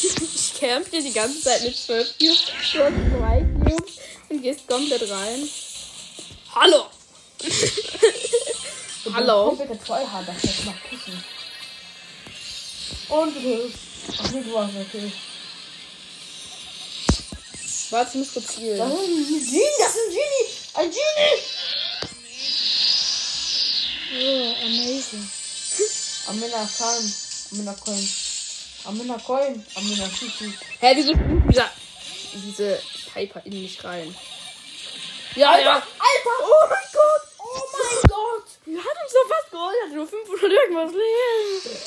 ich 0.35 0.53
camp 0.57 0.87
hier 0.89 1.01
die 1.01 1.11
ganze 1.11 1.41
Zeit 1.41 1.63
mit 1.63 1.75
12 1.75 2.17
Cubes, 2.17 2.45
2 2.71 3.41
Cubes 3.65 3.93
und 4.29 4.41
gehst 4.41 4.67
komplett 4.67 5.09
rein. 5.09 5.49
Hallo! 6.55 6.85
Hallo. 9.13 9.55
Komplett 9.55 9.83
Tryhard, 9.85 10.27
das 10.27 10.43
jetzt 10.43 10.65
nach 10.65 10.83
Küssen. 10.83 11.23
Und 13.09 13.35
du. 13.35 13.71
Ach 14.19 14.31
nee, 14.31 14.41
du 14.41 14.53
warst 14.53 14.73
okay. 14.75 15.11
Warte, 17.89 18.09
ich 18.11 18.15
muss 18.19 18.33
kurz 18.33 18.45
Das 18.45 18.53
spielen. 18.55 18.75
ist 18.77 18.81
ein 18.81 19.27
Genie, 19.27 19.69
das 19.79 19.95
ist 19.95 20.01
ein 20.07 20.11
Genie! 20.11 20.47
Ein 20.73 20.91
Genie! 20.91 21.41
Oh, 24.13 24.65
amazing. 24.65 25.31
Amina 26.27 26.69
Khan. 26.77 27.13
Amina 27.51 27.73
Coin. 27.73 28.09
Amina 28.85 29.17
Coin. 29.17 29.65
Amina 29.75 30.05
Shishi. 30.09 30.53
Hä, 30.79 30.93
wieso 30.95 31.13
dieser, 31.49 31.69
diese 32.33 32.81
Piper 33.13 33.41
in 33.45 33.61
mich 33.61 33.83
rein? 33.83 34.15
Ja, 35.35 35.57
ja. 35.57 35.73
Alter! 35.75 35.85
Oh 36.43 36.67
mein 36.69 36.87
Gott! 36.93 37.00
Hatten 38.77 39.03
uns 39.03 39.13
doch 39.13 39.27
fast 39.27 39.51
geholt, 39.51 39.75
hat 39.85 39.93
nur 39.93 40.07
500 40.07 40.51
irgendwas 40.51 40.91
Leben. 40.93 41.77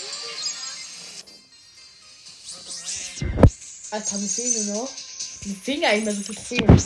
Alter, 3.91 4.19
fehlen 4.19 4.67
nur 4.67 4.77
noch. 4.77 4.91
Fehlen 5.63 5.83
ja 5.83 5.93
nicht 5.93 6.05
mehr 6.05 6.15
so 6.15 6.23
viel 6.23 6.39
Zehen. 6.39 6.79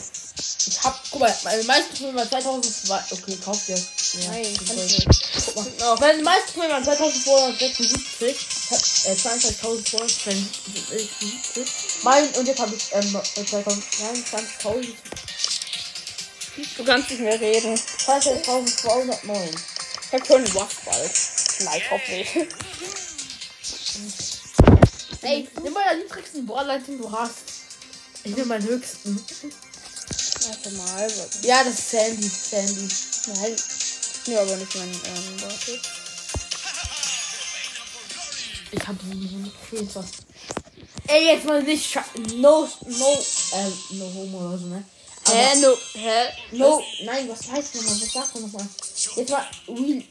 Ich 0.68 0.84
hab, 0.84 1.02
guck 1.10 1.20
mal, 1.20 1.36
meine 1.42 1.64
meisten 1.64 2.14
waren 2.14 2.28
2002. 2.28 3.00
Okay, 3.10 3.36
kauf 3.44 3.66
dir. 3.66 3.76
Ja, 3.76 3.82
Nein, 4.30 4.46
Guck 5.46 5.56
mal. 5.56 5.66
Auch. 5.82 5.98
Meine 5.98 6.22
meisten 6.22 6.60
waren 6.60 6.84
2276. 6.84 8.36
Hat, 8.70 8.80
äh, 9.06 9.16
22.276. 9.16 11.66
Mein, 12.02 12.28
und 12.34 12.46
jetzt 12.46 12.60
habe 12.60 12.76
ich, 12.76 12.84
ähm, 12.92 13.20
2022.000. 13.34 14.94
Du 16.76 16.84
kannst 16.84 17.10
nicht 17.10 17.20
mehr 17.20 17.40
reden. 17.40 17.74
22.209. 17.74 19.58
Ich 20.10 20.18
hab 20.18 20.26
schon 20.26 20.42
was 20.54 20.74
bald. 20.86 21.10
Vielleicht 21.12 21.90
hoffentlich. 21.90 22.48
Ey, 25.20 25.48
nimm 25.62 25.72
mal 25.74 25.90
den 25.90 26.02
niedrigsten 26.04 26.46
Brawler, 26.46 26.78
den 26.78 26.98
du 26.98 27.10
hast. 27.12 27.42
Ich 28.24 28.34
nehme 28.34 28.46
meinen 28.46 28.66
höchsten. 28.66 29.22
Warte 30.46 30.70
mal. 30.70 31.12
Ja, 31.42 31.62
das 31.62 31.74
ist 31.78 31.90
Sandy. 31.90 32.28
Sandy. 32.28 32.88
Nein. 33.26 33.56
Nee, 34.26 34.36
aber 34.36 34.56
nicht 34.56 34.74
mein, 34.76 34.88
ähm, 34.88 35.42
warte. 35.42 35.80
Ich 38.70 38.88
hab 38.88 38.96
die 39.02 39.52
Filter. 39.68 40.04
Ey, 41.06 41.26
jetzt 41.26 41.44
mal 41.44 41.62
nicht 41.62 41.96
No, 42.34 42.68
no, 42.86 43.24
ähm, 43.52 43.72
no 43.90 44.04
homo 44.14 44.48
oder 44.48 44.58
so, 44.58 44.66
ne? 44.66 44.84
Aber 45.24 45.36
Hä, 45.36 45.56
no, 45.60 45.76
hä? 45.94 46.28
no, 46.52 46.82
nein, 47.04 47.28
was 47.28 47.50
heißt 47.50 47.74
nochmal? 47.74 48.00
Was 48.00 48.12
sagt 48.12 48.34
man 48.34 48.42
nochmal? 48.44 48.68
Jetzt 49.16 49.30
mal, 49.30 49.46
real. 49.68 50.02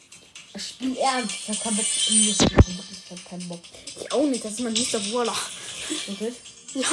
Spiel 0.57 0.97
ernst. 0.97 1.35
Ich 1.43 1.49
hab 1.49 1.63
keinen 1.63 1.77
Bock. 1.77 1.85
Ich 2.09 3.11
hab 3.11 3.29
keinen 3.29 3.47
Bock. 3.47 3.61
Ich 3.99 4.11
auch 4.11 4.23
nicht, 4.23 4.43
das 4.43 4.53
ist 4.53 4.61
mein 4.61 4.73
nächster 4.73 4.99
Brawler. 4.99 5.35
Wirklich? 6.07 6.33
Ja. 6.73 6.89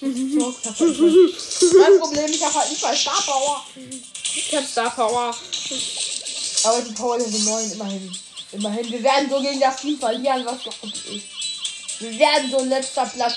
Mein 0.00 1.98
Problem, 1.98 2.30
ich 2.30 2.44
hab 2.44 2.54
halt 2.54 2.70
nicht 2.70 2.82
mal 2.82 2.96
Star 2.96 3.22
Power. 3.22 3.64
Ich 4.34 4.54
hab 4.54 4.66
Star 4.66 4.90
Power. 4.90 5.34
Aber 6.64 6.82
die 6.82 6.92
Power 6.92 7.18
Level 7.18 7.40
9, 7.40 7.72
immerhin. 7.72 8.18
Immerhin. 8.52 8.90
Wir 8.90 9.02
werden 9.02 9.30
so 9.30 9.40
gegen 9.40 9.60
das 9.60 9.76
Team 9.80 9.98
verlieren, 9.98 10.44
was 10.44 10.62
doch 10.62 10.80
gut 10.80 10.94
ist. 10.94 11.24
Wir 12.00 12.18
werden 12.18 12.50
so 12.50 12.64
letzter 12.64 13.06
Platz. 13.06 13.36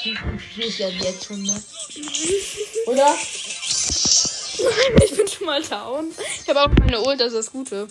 Ich 0.58 0.78
ja 0.78 0.90
jetzt 0.90 1.26
schon, 1.26 1.42
ne? 1.44 1.64
Oder? 2.88 3.18
Ich 5.04 5.16
bin 5.16 5.28
schon 5.28 5.46
mal 5.46 5.62
down. 5.62 6.12
Ich 6.42 6.50
habe 6.50 6.62
auch 6.62 6.70
meine 6.80 7.02
Ult, 7.02 7.20
das 7.20 7.28
ist 7.34 7.36
das 7.36 7.52
Gute. 7.52 7.88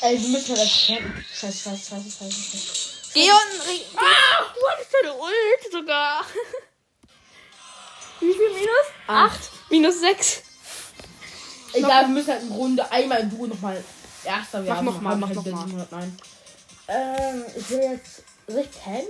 Ey, 0.00 0.20
wir 0.20 0.28
müssen 0.28 0.54
das 0.54 0.86
campen. 0.86 1.24
Scheiße, 1.32 1.58
scheiße, 1.58 1.90
scheiße, 1.90 2.10
scheiße, 2.10 2.30
scheiße. 2.30 3.12
Geh 3.14 3.30
und. 3.30 3.96
Ah, 3.96 4.44
du 4.54 4.60
hattest 4.70 4.90
deine 5.02 5.14
Ult 5.14 5.72
sogar. 5.72 6.24
Wie 8.20 8.32
viel 8.32 8.48
Minus? 8.52 8.86
Acht. 9.06 9.50
Minus 9.70 10.00
6. 10.00 10.42
Egal, 11.74 12.02
wir 12.04 12.08
müssen 12.08 12.28
halt 12.32 12.42
in 12.42 12.52
Runde 12.52 12.90
einmal 12.90 13.20
in 13.20 13.30
Duo 13.30 13.46
nochmal 13.46 13.82
Erster 14.24 14.64
werden. 14.64 14.84
mal, 14.86 15.16
mach 15.16 15.28
halt 15.28 15.36
noch 15.36 15.44
bis 15.44 15.52
mal. 15.52 15.60
109. 15.60 16.18
Ähm, 16.88 17.44
ich 17.56 17.70
will 17.70 17.80
jetzt. 17.80 18.22
Soll 18.48 18.60
ich 18.60 18.70
pennen? 18.70 19.06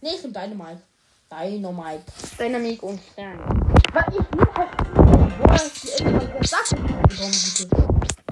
Nee, 0.00 0.14
ich 0.14 0.22
bin 0.22 0.32
Dynamite. 0.32 0.82
Dynamite. 1.30 2.02
Dynamik 2.38 2.82
und 2.82 3.00
Stern. 3.12 3.38
Weil 3.92 4.04
ich 4.08 4.18
will 4.36 4.48
halt. 4.56 4.70
Ich 6.42 6.50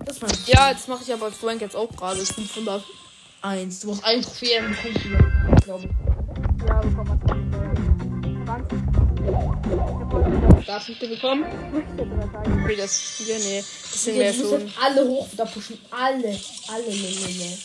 das 0.05 0.21
mein 0.21 0.31
Ja, 0.47 0.73
das 0.73 0.89
mache 0.89 1.05
ich 1.05 1.13
aber 1.13 1.27
als 1.27 1.37
Frank 1.37 1.61
jetzt 1.61 1.77
auch 1.77 1.95
gerade. 1.95 2.27
500. 2.27 2.83
Eins. 3.43 3.81
Du 3.81 3.93
hast 3.93 4.03
einen 4.05 4.21
Trophäen 4.23 4.69
bekommst 4.71 5.05
du 5.05 5.11
ja, 5.11 5.19
glaube 5.65 5.85
ich. 5.85 5.91
Ja, 6.67 6.81
bekommen 6.81 7.21
wir 10.45 10.63
Startpunkte 10.63 11.09
bekommen. 11.09 11.45
Okay, 12.65 12.77
das 12.77 13.01
Spiel, 13.01 13.39
nee. 13.39 13.59
Das 13.59 14.05
sind 14.05 14.17
wir 14.17 14.25
ja 14.25 14.33
müssen 14.33 14.49
schon. 14.49 14.73
alle 14.83 15.07
hoch 15.09 15.29
da 15.37 15.45
pushen. 15.45 15.79
Alle. 15.91 16.37
Alle, 16.69 16.85
le, 16.85 16.91
le, 16.91 17.27
le. 17.27 17.59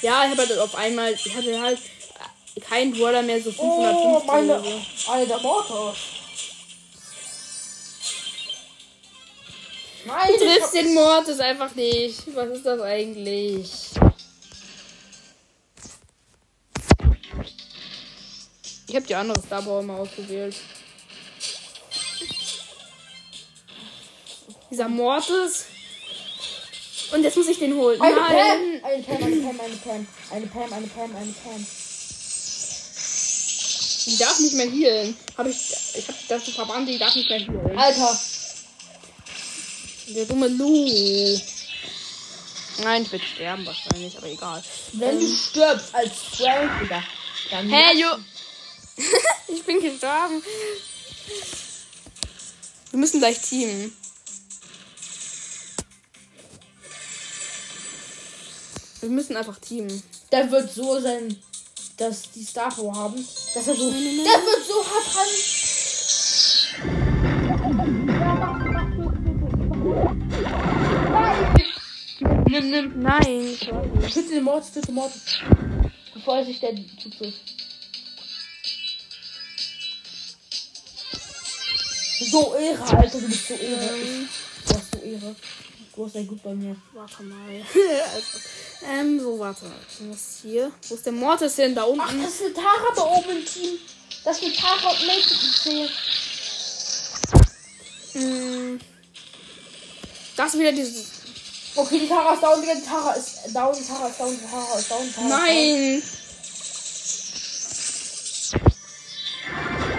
Ja, 0.00 0.24
ich 0.24 0.30
habe 0.30 0.38
halt 0.38 0.58
auf 0.58 0.74
einmal. 0.74 1.12
Ich 1.12 1.36
hatte 1.36 1.60
halt 1.60 1.78
keinen 2.58 2.92
Brawler 2.92 3.22
mehr 3.22 3.40
so 3.42 3.50
550 3.52 4.04
Oh, 4.04 4.22
meine. 4.26 4.60
oder 4.60 4.64
so. 4.64 5.10
Alter, 5.12 5.40
Mortar. 5.40 5.94
Nein, 10.06 10.28
Du 10.38 10.44
ich 10.44 10.52
triffst 10.54 10.74
den 10.74 10.94
Mortis 10.94 11.40
einfach 11.40 11.74
nicht. 11.74 12.34
Was 12.34 12.48
ist 12.48 12.66
das 12.66 12.80
eigentlich? 12.80 13.70
Ich 18.88 18.96
habe 18.96 19.06
die 19.06 19.14
andere 19.14 19.40
Star 19.40 19.62
Power 19.62 19.82
mal 19.82 20.00
ausgewählt. 20.00 20.56
Dieser 24.70 24.88
Mortis. 24.88 25.66
Und 27.12 27.22
jetzt 27.24 27.36
muss 27.36 27.48
ich 27.48 27.58
den 27.58 27.74
holen. 27.74 28.00
Eine 28.00 28.16
Nein. 28.16 28.80
Pam, 28.82 28.90
eine 28.90 29.02
Pam, 29.02 29.22
eine 29.24 29.36
Pam, 29.36 29.60
eine 29.60 29.76
Pam, 29.76 30.06
eine 30.30 30.46
Pam, 30.46 30.72
eine 30.72 30.86
Pam, 30.86 31.16
eine 31.16 31.32
Pam. 31.32 31.66
Die 34.10 34.16
darf 34.18 34.40
nicht 34.40 34.54
mehr 34.54 34.68
healen. 34.68 35.16
Hab 35.38 35.46
ich. 35.46 35.56
Ich 35.94 36.08
hab 36.08 36.28
das 36.28 36.48
verbannt, 36.48 36.88
die 36.88 36.98
darf 36.98 37.14
nicht 37.14 37.28
mehr 37.30 37.38
healen. 37.38 37.78
Alter, 37.78 38.20
Der 40.08 40.24
dumme 40.24 40.48
Lu. 40.48 41.38
Nein, 42.82 43.02
ich 43.02 43.12
werde 43.12 43.24
sterben 43.24 43.66
wahrscheinlich, 43.66 44.16
aber 44.16 44.26
egal. 44.26 44.64
wenn 44.94 45.20
du 45.20 45.26
stirbst 45.28 45.94
als 45.94 46.12
Frank, 46.36 46.80
Digga, 46.80 47.02
dann. 47.50 47.68
Hey, 47.68 48.00
Jo. 48.00 48.08
ich 49.48 49.62
bin 49.62 49.80
gestorben. 49.80 50.42
Wir 52.90 52.98
müssen 52.98 53.20
gleich 53.20 53.40
teamen. 53.40 53.92
Wir 59.00 59.08
müssen 59.08 59.36
einfach 59.36 59.58
teamen. 59.58 60.02
Der 60.32 60.50
wird 60.50 60.72
so 60.72 61.00
sein, 61.00 61.40
dass 62.00 62.30
die 62.30 62.42
Star 62.42 62.70
Power 62.70 62.94
haben, 62.94 63.16
dass 63.54 63.68
er 63.68 63.74
so. 63.74 63.90
Der 63.90 64.00
wird 64.00 64.66
so 64.66 64.82
hart 64.86 65.14
dran. 65.14 65.26
Nimm, 72.48 72.70
nimm. 72.70 73.00
Nein. 73.00 73.56
Töte 74.12 74.30
den 74.30 74.44
Mord, 74.44 74.64
töte 74.72 74.86
den 74.86 74.94
Mord. 74.94 75.12
Bevor 76.14 76.38
er 76.38 76.44
sich 76.46 76.58
der 76.58 76.74
zutrifft. 76.98 77.40
So 82.30 82.54
Ehre, 82.54 82.82
Alter, 82.82 83.20
du 83.20 83.26
bist 83.28 83.48
so 83.48 83.54
Ehre. 83.54 83.88
Du 84.66 84.74
hast 84.74 84.92
so 84.92 84.98
Ehre. 85.00 85.36
Du 86.00 86.06
hast 86.06 86.14
ja 86.14 86.22
gut 86.22 86.42
bei 86.42 86.54
mir. 86.54 86.74
Warte 86.94 87.22
mal. 87.24 87.36
also, 88.14 88.38
ähm, 88.90 89.20
so, 89.20 89.38
warte. 89.38 89.66
Was 90.08 90.16
ist 90.16 90.38
hier? 90.40 90.72
Wo 90.88 90.94
ist 90.94 91.04
der 91.04 91.12
Mortis 91.12 91.56
hin? 91.56 91.74
Da 91.74 91.82
Ach, 91.82 91.88
unten. 91.88 92.22
das 92.22 92.36
ist 92.36 92.42
eine 92.42 92.54
Tara 92.54 92.94
da 92.96 93.02
oben 93.02 93.30
im 93.36 93.44
Team. 93.44 93.78
Das 94.24 94.38
ist 94.38 94.44
eine 94.44 94.54
Tara 94.54 94.92
und 94.92 95.06
Nate 95.06 95.28
zählen. 95.62 95.90
Hm. 98.14 98.80
Das 100.38 100.54
ist 100.54 100.60
wieder 100.60 100.72
dieses. 100.72 101.04
Okay, 101.76 101.98
die 101.98 102.08
Tara 102.08 102.32
ist 102.32 102.42
down. 102.42 102.62
Die 102.62 102.82
Tara 102.82 103.12
ist 103.12 103.54
down, 103.54 103.76
die 103.78 103.86
Tara 103.86 104.08
ist 104.08 104.20
down, 104.20 104.38
die 104.38 104.50
Tara 104.50 104.78
ist 104.78 104.90
down, 104.90 105.14
Tara 105.14 105.28
Nein! 105.28 105.98
ist 105.98 106.14
down. 108.54 108.62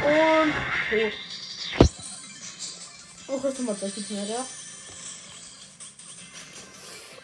Und 0.03 0.53
tot. 0.89 1.13
Oh, 3.27 3.37
Christian 3.37 3.67
hat 3.69 3.83
nicht 3.83 4.09
mehr, 4.09 4.25
der. 4.25 4.45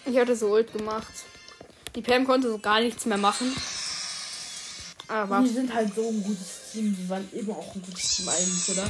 Ich 0.09 0.17
hatte 0.17 0.35
so 0.35 0.53
Ult 0.53 0.71
gemacht. 0.71 1.07
Die 1.95 2.01
Pam 2.01 2.25
konnte 2.25 2.49
so 2.49 2.57
gar 2.59 2.79
nichts 2.79 3.05
mehr 3.05 3.17
machen. 3.17 3.55
Aber 5.07 5.41
Die 5.41 5.49
sind 5.49 5.73
halt 5.73 5.93
so 5.95 6.07
ein 6.07 6.23
gutes 6.23 6.71
Team. 6.71 6.95
Die 6.97 7.09
waren 7.09 7.27
immer 7.33 7.57
auch 7.57 7.75
ein 7.75 7.81
gutes 7.81 8.15
Team 8.15 8.29
eigentlich, 8.29 8.69
oder? 8.69 8.89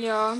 ja, 0.00 0.36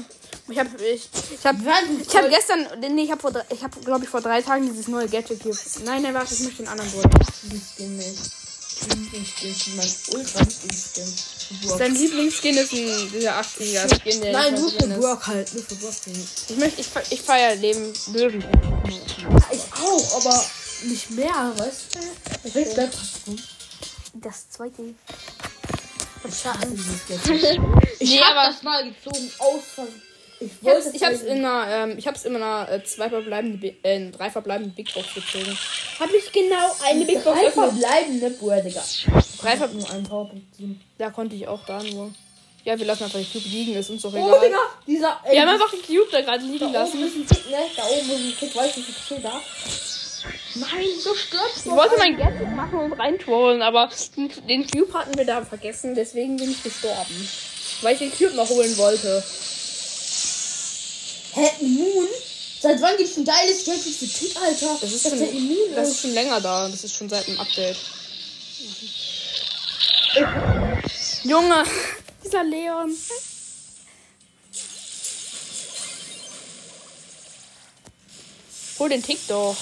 ich 0.48 0.58
habe 0.58 0.70
ich, 0.82 1.08
ich 1.32 1.44
werden 1.44 2.02
ich 2.02 2.16
habe 2.16 2.28
gestern, 2.28 2.66
nee, 2.80 3.04
ich 3.04 3.10
habe 3.10 3.20
vor, 3.20 3.32
ich 3.50 3.62
habe 3.62 3.80
glaube 3.80 4.04
ich 4.04 4.10
vor 4.10 4.20
drei 4.20 4.42
Tagen 4.42 4.66
dieses 4.66 4.88
neue 4.88 5.08
Gadget 5.08 5.42
hier. 5.42 5.56
Nein, 5.84 6.02
nein, 6.02 6.14
warte, 6.14 6.34
ich 6.34 6.40
möchte 6.40 6.62
den 6.62 6.68
anderen 6.68 6.90
Bruder. 6.90 7.10
diesen 7.42 7.62
Skin 7.62 7.96
nicht. 7.96 8.47
Lieblingsskin 8.86 9.50
ist 9.50 9.68
mein 9.76 10.18
ultra 10.18 10.40
Lieblingsskin. 10.40 11.78
Sein 11.78 11.94
Lieblingsskin 11.94 12.56
ist 12.56 12.72
ein, 12.72 13.10
dieser 13.12 13.40
80er 13.40 13.94
Skin, 13.94 14.20
der 14.20 14.32
Nein, 14.32 14.54
nur 14.54 14.70
für. 14.70 14.86
Burg 14.86 15.26
halt. 15.26 15.54
Nur 15.54 15.62
für 15.64 15.74
Burg. 15.76 15.94
Ich 16.48 16.56
möchte, 16.56 16.80
ich, 16.80 16.88
ich 17.10 17.22
feiere 17.22 17.54
Leben 17.56 17.92
Löwen. 18.12 18.44
Ich 19.50 19.72
auch, 19.72 20.16
aber 20.16 20.44
nicht 20.84 21.10
mehr, 21.10 21.52
weißt 21.56 21.94
du? 21.94 21.98
Ich 22.44 22.54
will 22.54 22.74
das 22.74 22.90
Das 24.14 24.50
zweite. 24.50 24.94
Ich 26.24 26.44
hasse 26.44 26.66
dieses. 26.70 27.58
Ich 28.00 28.10
Nee, 28.10 28.20
das 28.20 28.62
mal 28.62 28.84
gezogen 28.84 29.30
aus 29.38 29.62
Versehen. 29.74 30.07
Ich 30.40 30.51
Ich 30.62 30.68
hab's, 30.68 30.87
ich 30.94 31.03
hab's 31.03 31.22
in 31.22 31.44
einer, 31.44 31.66
ähm, 31.90 31.98
ich 31.98 32.07
hab's 32.07 32.24
in 32.24 32.37
einer 32.37 32.70
äh, 32.70 32.85
zwei 32.85 33.09
verbleibende, 33.09 33.59
Bi- 33.59 33.77
äh, 33.83 34.11
drei 34.11 34.31
verbleibende 34.31 34.72
Big 34.74 34.92
Box 34.94 35.14
gezogen. 35.14 35.59
Hab 35.98 36.11
ich 36.14 36.31
genau 36.33 36.74
eine 36.85 37.05
Big 37.05 37.24
Box 37.24 37.40
bleiben, 37.55 38.20
ne, 38.20 38.31
Bruder, 38.31 38.61
Digga. 38.61 38.83
Drei 39.40 39.57
ver 39.57 39.68
nur 39.68 39.90
einen 39.90 40.05
Powerpunkt 40.05 40.55
ziehen. 40.57 40.81
da 40.98 41.11
konnte 41.11 41.35
ich 41.37 41.46
auch 41.48 41.64
da 41.66 41.83
nur. 41.83 42.12
Ja, 42.64 42.79
wir 42.79 42.87
lassen 42.87 43.05
einfach 43.05 43.18
den 43.18 43.31
Cube 43.33 43.48
liegen, 43.48 43.74
ist 43.77 43.88
uns 43.90 44.03
doch 44.03 44.12
Oh, 44.12 44.16
egal. 44.16 44.40
Digga, 44.40 44.59
dieser. 44.87 45.20
Ey, 45.24 45.33
wir 45.35 45.40
haben 45.42 45.48
einfach 45.48 45.70
den 45.70 45.83
Cube 45.83 46.09
da 46.12 46.20
gerade 46.20 46.44
liegen 46.44 46.59
da 46.59 46.66
oben 46.66 46.74
lassen. 46.74 47.03
ist 47.07 47.16
ein 47.16 47.27
Tick, 47.27 47.51
ne? 47.51 47.57
Da 47.77 47.83
oben 47.87 48.11
ist 48.11 48.11
ein 48.20 48.35
Tick, 48.38 48.55
weißt 48.57 48.77
du, 48.77 48.81
wie 48.81 48.92
viel 48.92 49.18
da? 49.20 49.40
Nein, 50.55 50.85
so 51.01 51.14
stirbst 51.14 51.66
Ich 51.66 51.72
wollte 51.72 51.96
mein 51.98 52.16
Gadget 52.16 52.51
machen 52.55 52.79
und 52.81 52.92
reintrollen, 52.92 53.62
aber 53.62 53.88
den 54.48 54.66
Cube 54.68 54.92
hatten 54.92 55.16
wir 55.16 55.24
da 55.24 55.44
vergessen, 55.44 55.94
deswegen 55.94 56.37
bin 56.37 56.51
ich 56.51 56.62
gestorben. 56.62 57.29
Weil 57.83 57.94
ich 57.94 57.98
den 58.01 58.12
Cube 58.12 58.35
noch 58.35 58.48
holen 58.48 58.77
wollte. 58.77 59.22
Hä, 61.32 61.50
immun? 61.60 62.08
Seit 62.60 62.80
wann 62.80 62.96
gibt's 62.96 63.16
ein 63.16 63.24
geiles 63.24 63.64
Gadget 63.64 63.94
für 63.94 64.08
Tick, 64.08 64.36
Alter? 64.36 64.76
Das 64.80 64.92
ist 64.92 65.08
schon, 65.08 65.20
immun 65.20 65.56
das 65.74 65.88
ist. 65.88 65.94
ist 65.94 66.00
schon 66.02 66.14
länger 66.14 66.40
da. 66.40 66.68
Das 66.68 66.82
ist 66.82 66.94
schon 66.94 67.08
seit 67.08 67.26
dem 67.26 67.38
Update. 67.38 67.76
Junge, 71.24 71.64
dieser 72.24 72.44
Leon. 72.44 72.96
Hol 78.78 78.88
den 78.88 79.02
Tick 79.02 79.18
doch. 79.28 79.56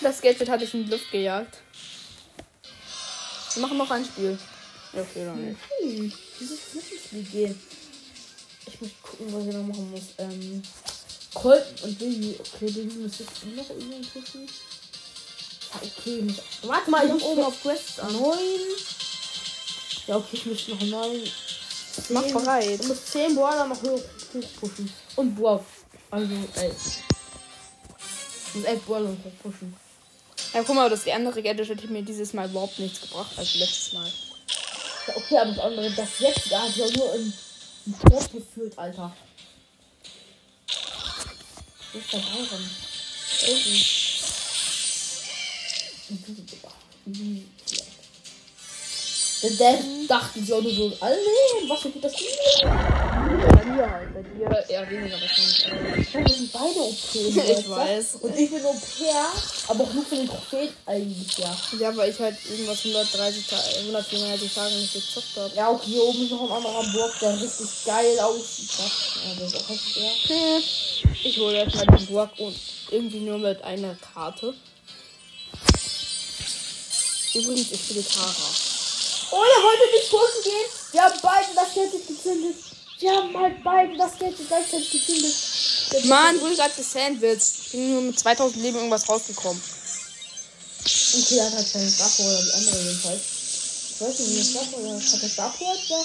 Das 0.00 0.20
Gadget 0.20 0.48
hatte 0.48 0.64
ich 0.64 0.74
in 0.74 0.84
die 0.84 0.90
Luft 0.90 1.10
gejagt. 1.10 1.58
Wir 3.54 3.62
machen 3.62 3.78
noch 3.78 3.90
ein 3.90 4.04
Spiel. 4.04 4.38
Ja, 4.92 5.02
okay, 5.02 5.24
dann 5.24 5.44
nicht. 5.44 5.60
Hm, 5.80 6.12
dieses 6.38 6.60
Flüssigspiel 6.60 7.22
gehen. 7.22 7.60
Ich 8.80 8.82
muss 8.82 8.90
gucken, 9.02 9.32
was 9.34 9.46
ich 9.46 9.52
noch 9.54 9.62
machen 9.66 9.90
muss. 9.90 10.02
Ähm, 10.18 10.62
Colton 11.34 11.74
und 11.84 12.00
Lily. 12.00 12.36
Okay, 12.38 12.66
Lily 12.68 12.94
muss 12.94 13.18
jetzt 13.18 13.44
noch 13.56 13.68
irgendwann 13.70 14.02
pushen. 14.12 14.46
Ja, 15.72 15.80
okay. 15.82 16.22
Muss, 16.22 16.36
warte 16.62 16.90
mal, 16.90 17.04
ich 17.06 17.12
hab 17.12 17.22
oben 17.22 17.42
auf 17.42 17.60
Quest 17.62 18.00
an. 18.00 18.12
Neun. 18.12 18.38
Ja, 20.06 20.16
okay, 20.16 20.28
ich 20.32 20.46
muss 20.46 20.68
noch 20.68 20.80
neun. 20.80 21.20
Mach 22.10 22.22
zehn- 22.22 22.32
bereit. 22.34 22.80
Ich 22.80 22.86
muss 22.88 23.04
10 23.06 23.34
Brawler 23.34 23.66
noch 23.66 23.82
hoch, 23.82 24.00
hoch 24.34 24.48
pushen. 24.60 24.92
Und 25.16 25.34
Brawl. 25.34 25.64
Also 26.10 26.32
11. 26.54 26.74
Ich 28.48 28.54
muss 28.54 28.64
11 28.64 28.84
Brawler 28.86 29.10
noch 29.10 29.24
hoch 29.24 29.32
pushen. 29.42 29.76
Ja, 30.54 30.62
guck 30.62 30.76
mal, 30.76 30.88
das 30.88 31.04
die 31.04 31.12
andere 31.12 31.42
Gadget 31.42 31.68
hat 31.82 31.90
mir 31.90 32.02
dieses 32.02 32.32
Mal 32.32 32.48
überhaupt 32.48 32.78
nichts 32.78 33.00
gebracht 33.02 33.32
als 33.36 33.54
letztes 33.56 33.92
Mal. 33.92 34.10
Ja, 35.08 35.16
okay, 35.16 35.36
aber 35.38 35.50
das 35.50 35.58
andere, 35.58 35.90
das 35.90 36.08
jetzt, 36.20 36.50
da 36.52 36.62
hat 36.62 36.76
ja 36.76 36.86
nur 36.96 37.14
im 37.16 37.32
Sport 37.94 38.32
geführt, 38.32 38.78
Alter. 38.78 39.14
Wo 41.92 41.98
ist 41.98 42.12
der 42.12 42.18
Byron? 42.18 42.70
Unten. 47.06 47.54
Der 49.42 49.50
Dad 49.50 49.80
dachte 50.08 50.40
sich 50.40 50.52
auch 50.52 50.62
nur 50.62 50.72
so, 50.72 50.92
alle, 51.00 51.16
was 51.68 51.80
für 51.80 51.90
gut 51.90 52.04
das 52.04 52.12
ist. 52.12 52.97
Bei 53.38 53.64
mir 53.64 53.90
halt, 53.90 54.12
bei 54.14 54.22
dir 54.22 54.68
eher 54.68 54.90
weniger 54.90 55.20
wahrscheinlich. 55.20 56.12
Wir 56.14 56.34
sind 56.34 56.52
beide 56.52 56.80
OP. 56.80 56.96
Ich 57.14 57.68
weiß. 57.70 58.16
Und 58.20 58.36
ich 58.36 58.50
bin 58.50 58.64
OP, 58.64 58.82
aber 59.68 59.84
auch 59.84 59.92
nur 59.92 60.04
für 60.04 60.16
den 60.16 60.28
Trophäen 60.28 60.70
eigentlich, 60.86 61.38
ja. 61.38 61.56
Ja, 61.78 61.96
weil 61.96 62.10
ich 62.10 62.18
halt 62.18 62.36
irgendwas 62.50 62.78
130 62.84 63.46
Tage, 63.46 63.62
134 63.78 64.54
Tage 64.54 64.74
nicht 64.74 64.92
gezockt 64.92 65.36
habe. 65.36 65.54
Ja, 65.54 65.70
okay, 65.70 65.86
hier 65.86 66.02
oben 66.02 66.22
ist 66.24 66.30
noch 66.32 66.50
ein 66.50 66.56
anderer 66.56 66.92
Burg, 66.92 67.12
der 67.20 67.40
richtig 67.40 67.84
geil 67.84 68.18
aussieht. 68.20 68.70
Ja, 68.78 69.34
das 69.38 69.52
ist 69.52 69.56
auch 69.62 69.68
richtig 69.70 69.94
geil. 69.94 70.62
Hm, 71.02 71.14
Ich 71.24 71.38
hole 71.38 71.56
erstmal 71.58 71.86
den 71.86 72.06
Burg 72.06 72.30
und 72.38 72.56
irgendwie 72.90 73.20
nur 73.20 73.38
mit 73.38 73.62
einer 73.62 73.94
Karte. 74.14 74.54
Übrigens, 77.34 77.70
ich 77.70 77.80
spiele 77.80 78.04
Tara. 78.04 78.32
Oh, 79.30 79.42
er 79.42 79.62
wollte 79.62 79.82
nicht 79.92 80.10
pushen 80.10 80.42
gehen. 80.42 80.68
Wir 80.92 81.02
haben 81.02 81.18
beide 81.22 81.54
das 81.54 81.74
Gadget 81.74 82.06
gezündet. 82.08 82.56
Wir 83.00 83.12
haben 83.12 83.38
halt 83.38 83.62
beide 83.62 83.96
das 83.96 84.18
Gadget 84.18 84.48
gleichzeitig. 84.48 85.06
Der 85.92 86.04
Mann, 86.06 86.40
wurde 86.40 86.56
gerade 86.56 86.74
gesandwiched. 86.74 87.42
Ich 87.64 87.70
bin 87.72 87.92
nur 87.92 88.02
mit 88.02 88.18
2000 88.18 88.62
Leben 88.62 88.76
irgendwas 88.76 89.08
rausgekommen. 89.08 89.62
Okay, 90.80 91.40
hat 91.40 91.52
halt 91.52 91.72
keine 91.72 91.98
Waffe 91.98 92.22
oder 92.22 92.42
die 92.42 92.52
andere 92.52 92.82
jedenfalls. 92.82 93.22
Ich 93.94 94.00
weiß 94.00 94.18
nicht, 94.18 94.30
wie 94.30 94.38
das 94.38 94.54
Waffe 94.54 94.76
oder 94.76 94.94
hat 94.94 95.22
er 95.22 95.36
Waffe 95.38 95.64
oder? 95.64 95.78
Ja. 95.88 96.04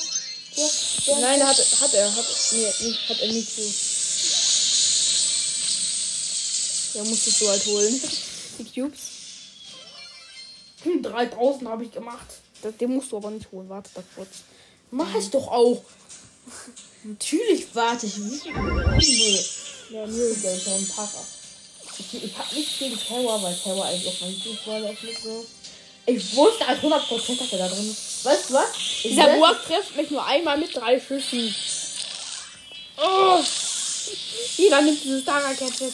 Ja. 0.56 0.70
Ja. 1.06 1.20
Nein, 1.20 1.48
hat, 1.48 1.58
hat 1.58 1.94
er. 1.94 2.16
Hat, 2.16 2.26
nee, 2.52 2.74
nicht, 2.80 3.10
hat 3.10 3.20
er 3.20 3.28
nicht 3.28 3.50
so. 3.56 3.62
Ja, 6.98 7.04
musstest 7.06 7.42
du 7.42 7.50
halt 7.50 7.66
holen. 7.66 8.02
Die 8.60 8.66
Cubes. 8.66 9.00
Hm, 10.84 11.02
3000 11.02 11.70
habe 11.70 11.86
ich 11.86 11.92
gemacht. 11.92 12.28
Den 12.80 12.92
musst 12.92 13.12
du 13.12 13.18
aber 13.18 13.32
nicht 13.32 13.52
holen. 13.52 13.68
Warte 13.68 13.90
da 13.96 14.04
kurz. 14.16 14.30
Mach 14.92 15.16
ich 15.16 15.30
doch 15.32 15.48
auch. 15.48 15.84
Natürlich 17.04 17.68
warte 17.74 18.06
ich. 18.06 18.18
Nee. 18.18 18.42
Ja, 19.90 20.06
nee, 20.08 20.34
der 20.42 20.56
ist 20.56 20.68
ja 20.68 20.76
ein 20.76 20.88
Para. 20.96 21.26
Okay, 22.00 22.22
ich 22.24 22.38
hab 22.38 22.52
nichts 22.54 22.80
gegen 22.80 22.98
Terror, 22.98 23.42
weil 23.44 23.56
Terror 23.56 23.86
eigentlich 23.86 24.08
auch 24.08 24.22
mein 24.22 24.32
Lieblingswahl 24.32 24.84
ist 24.94 25.04
nicht 25.04 25.22
so. 25.22 25.46
Ich 26.06 26.36
wusste 26.36 26.68
als 26.68 26.82
100% 26.82 27.40
dass 27.40 27.52
er 27.52 27.58
da 27.60 27.68
drin 27.68 27.90
ist. 27.90 28.26
Weißt 28.26 28.50
du 28.50 28.54
was? 28.56 28.66
Ich 29.04 29.12
Dieser 29.12 29.36
Burg 29.36 29.66
trifft 29.66 29.96
mich 29.96 30.10
nur 30.10 30.26
einmal 30.26 30.58
mit 30.58 30.76
drei 30.76 31.00
Schüssen. 31.00 31.54
Oh. 32.98 33.40
Jeder 34.58 34.82
nimmt 34.82 35.04
dieses 35.04 35.24
Tara-Gadget. 35.24 35.94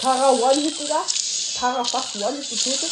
Tara 0.00 0.32
One-Hit, 0.32 0.80
Digga. 0.80 1.02
Tara 1.58 1.84
fast 1.84 2.16
One-Hit 2.16 2.50
getötet. 2.50 2.90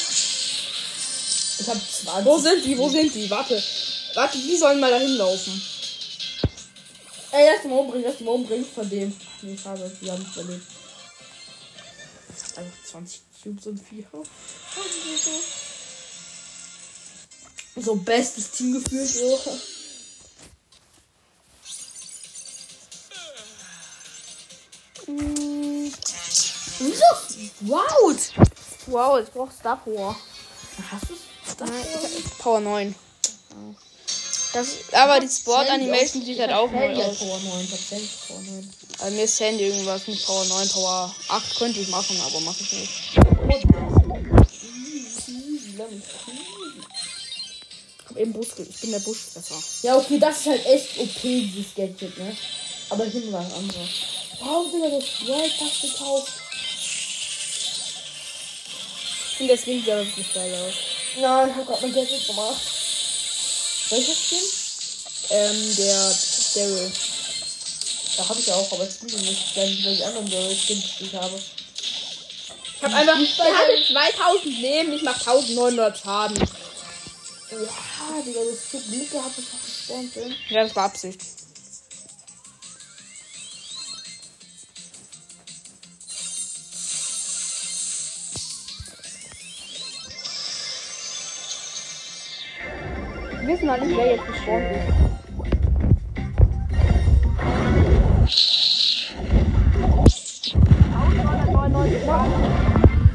Ich 1.59 1.69
hab 1.69 1.77
20. 1.77 2.25
Wo 2.25 2.39
sind 2.39 2.65
die? 2.65 2.79
Wo 2.79 2.89
sind 2.89 3.15
die? 3.15 3.29
Warte. 3.31 3.63
Warte, 4.15 4.39
die 4.39 4.57
sollen 4.57 4.81
mal 4.81 4.91
dahin 4.91 5.17
laufen. 5.17 5.63
Ey, 7.33 7.51
lass 7.55 7.65
mal 7.65 7.79
umbringen, 7.79 8.07
lass 8.09 8.21
mal 8.21 8.33
umbringen 8.33 8.65
von 8.65 8.89
dem. 8.89 9.15
Nee, 9.43 9.59
schade, 9.59 9.91
die 10.01 10.11
haben 10.11 10.23
nicht 10.23 10.37
überlebt. 10.37 10.67
Einfach 12.57 12.85
20 12.91 13.21
Cubes 13.43 13.67
und 13.67 13.79
4. 13.79 14.07
So, 17.77 17.95
bestes 17.97 18.51
Teamgefühl, 18.53 19.05
so. 19.05 19.39
Wieso? 26.79 27.05
Wow! 27.61 28.17
Wow, 28.87 29.21
ich 29.21 29.31
brauch 29.31 29.51
Star 29.53 29.77
Power. 29.77 30.17
Hast? 30.91 31.07
Nein, 31.61 31.87
ich 32.17 32.25
hab 32.25 32.39
Power 32.39 32.61
9. 32.61 32.95
Das, 34.53 34.69
aber 34.93 35.21
die 35.21 35.29
Sport 35.29 35.69
Animation 35.69 36.25
sieht 36.25 36.39
halt 36.39 36.53
auch 36.53 36.71
neu 36.71 36.95
aus. 36.95 37.19
Power 37.19 37.39
9, 37.39 37.71
tatsächlich 37.71 38.11
Power 38.27 38.41
9. 38.41 38.73
Also 38.99 39.17
mir 39.17 39.25
ist 39.25 39.37
Sandy 39.37 39.65
irgendwas 39.65 40.07
mit 40.07 40.25
Power 40.25 40.45
9, 40.45 40.69
Power 40.71 41.15
8 41.29 41.59
könnte 41.59 41.81
ich 41.81 41.89
machen, 41.89 42.19
aber 42.25 42.41
mache 42.41 42.63
ich 42.63 42.73
nicht. 42.73 42.93
Ich 43.13 43.19
hab 48.09 48.17
eben 48.17 48.33
Bus, 48.33 48.47
ich 48.59 48.81
bin 48.81 48.93
der 48.93 49.01
Bus 49.01 49.19
besser. 49.35 49.63
Ja, 49.83 49.97
okay, 49.97 50.19
das 50.19 50.39
ist 50.39 50.47
halt 50.47 50.65
echt 50.67 50.99
OP, 50.99 51.21
dieses 51.23 51.75
Gadget, 51.75 52.17
ne? 52.19 52.35
Aber 52.89 53.05
ich 53.05 53.15
nehme 53.15 53.33
was 53.33 53.53
anderes. 53.53 53.91
Wow, 54.41 54.67
Digga, 54.73 54.89
du 54.89 54.97
hast 54.97 55.27
World 55.27 55.59
Pass 55.59 55.81
gekauft. 55.83 56.33
Ich 59.33 59.37
finde 59.37 59.57
sieht 59.59 59.91
aber 59.91 60.07
wirklich 60.07 60.33
geil 60.33 60.55
aus. 60.55 60.75
Nein, 61.21 61.51
ich 61.51 61.57
hab 61.57 61.67
grad 61.67 61.83
mein 61.83 61.93
Gadget 61.93 62.27
gemacht. 62.27 62.76
Welches 63.91 64.19
Skin? 64.19 64.43
Ähm, 65.31 65.77
der 65.77 66.15
Daryl. 66.55 66.93
Da 68.17 68.29
habe 68.29 68.41
ich 68.41 68.47
ja 68.47 68.55
auch, 68.55 68.73
aber 68.73 68.89
ich 68.89 68.95
spiele 68.95 69.19
nicht. 69.19 69.57
Weil 69.57 69.71
ich 69.71 69.83
die 69.83 70.05
anderen 70.05 70.31
Daryl 70.31 70.57
Skins 70.57 70.83
gespielt 70.83 71.15
habe. 71.15 71.41
Ich 72.77 72.83
hab 72.83 72.95
einfach. 72.95 73.19
Ich 73.19 73.39
hatte 73.39 73.93
2000 73.93 74.59
Leben, 74.59 74.93
ich 74.93 75.03
mach 75.03 75.19
1900 75.19 75.99
Schaden. 75.99 76.37
Ja, 76.39 78.23
Digga, 78.25 78.41
du 78.41 78.51
hast 78.53 78.73
so 78.73 78.79
Glück 78.91 79.11
gehabt, 79.11 79.39
dass 79.39 79.45
ich 79.45 79.77
gespawnt 79.77 80.15
bin. 80.15 80.35
Ja, 80.49 80.65
das 80.65 80.77
war 80.77 80.85
Absicht. 80.85 81.21
Wir 93.47 93.55
wissen 93.55 93.71
halt 93.71 93.85
nicht, 93.85 93.97
wer 93.97 94.17
jetzt 94.17 94.27
gespawnt 94.27 94.65
ist. 94.73 95.07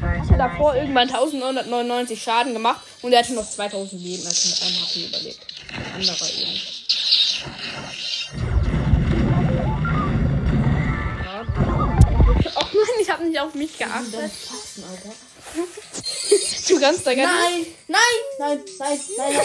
Ich 0.00 0.30
hatte 0.30 0.38
davor 0.38 0.74
irgendwann 0.74 1.08
1999 1.10 2.22
Schaden 2.22 2.54
gemacht 2.54 2.80
und 3.02 3.12
er 3.12 3.18
hatte 3.18 3.34
noch 3.34 3.46
2000 3.46 4.00
Leben. 4.00 4.22
Er 4.22 4.30
hat 4.30 4.44
mit 4.46 4.62
einem 4.62 4.76
HP 4.80 5.06
überlebt. 5.06 5.46
Ein 5.74 5.84
anderer 6.00 6.28
eben. 6.30 6.60
Ja. 11.24 11.44
Oh 12.54 12.64
nein, 12.74 13.00
ich 13.00 13.10
habe 13.10 13.24
nicht 13.24 13.40
auf 13.40 13.54
mich 13.54 13.78
geachtet. 13.78 14.14
Dein 14.14 14.30
Fassen, 14.30 14.84
Alter. 14.90 15.12
Du 16.68 16.80
kannst 16.80 17.06
da 17.06 17.14
gar 17.14 17.26
Nein, 17.26 17.66
nein, 17.88 18.00
nein, 18.38 18.60
nein, 18.78 18.98
nein, 19.18 19.32
nein, 19.32 19.42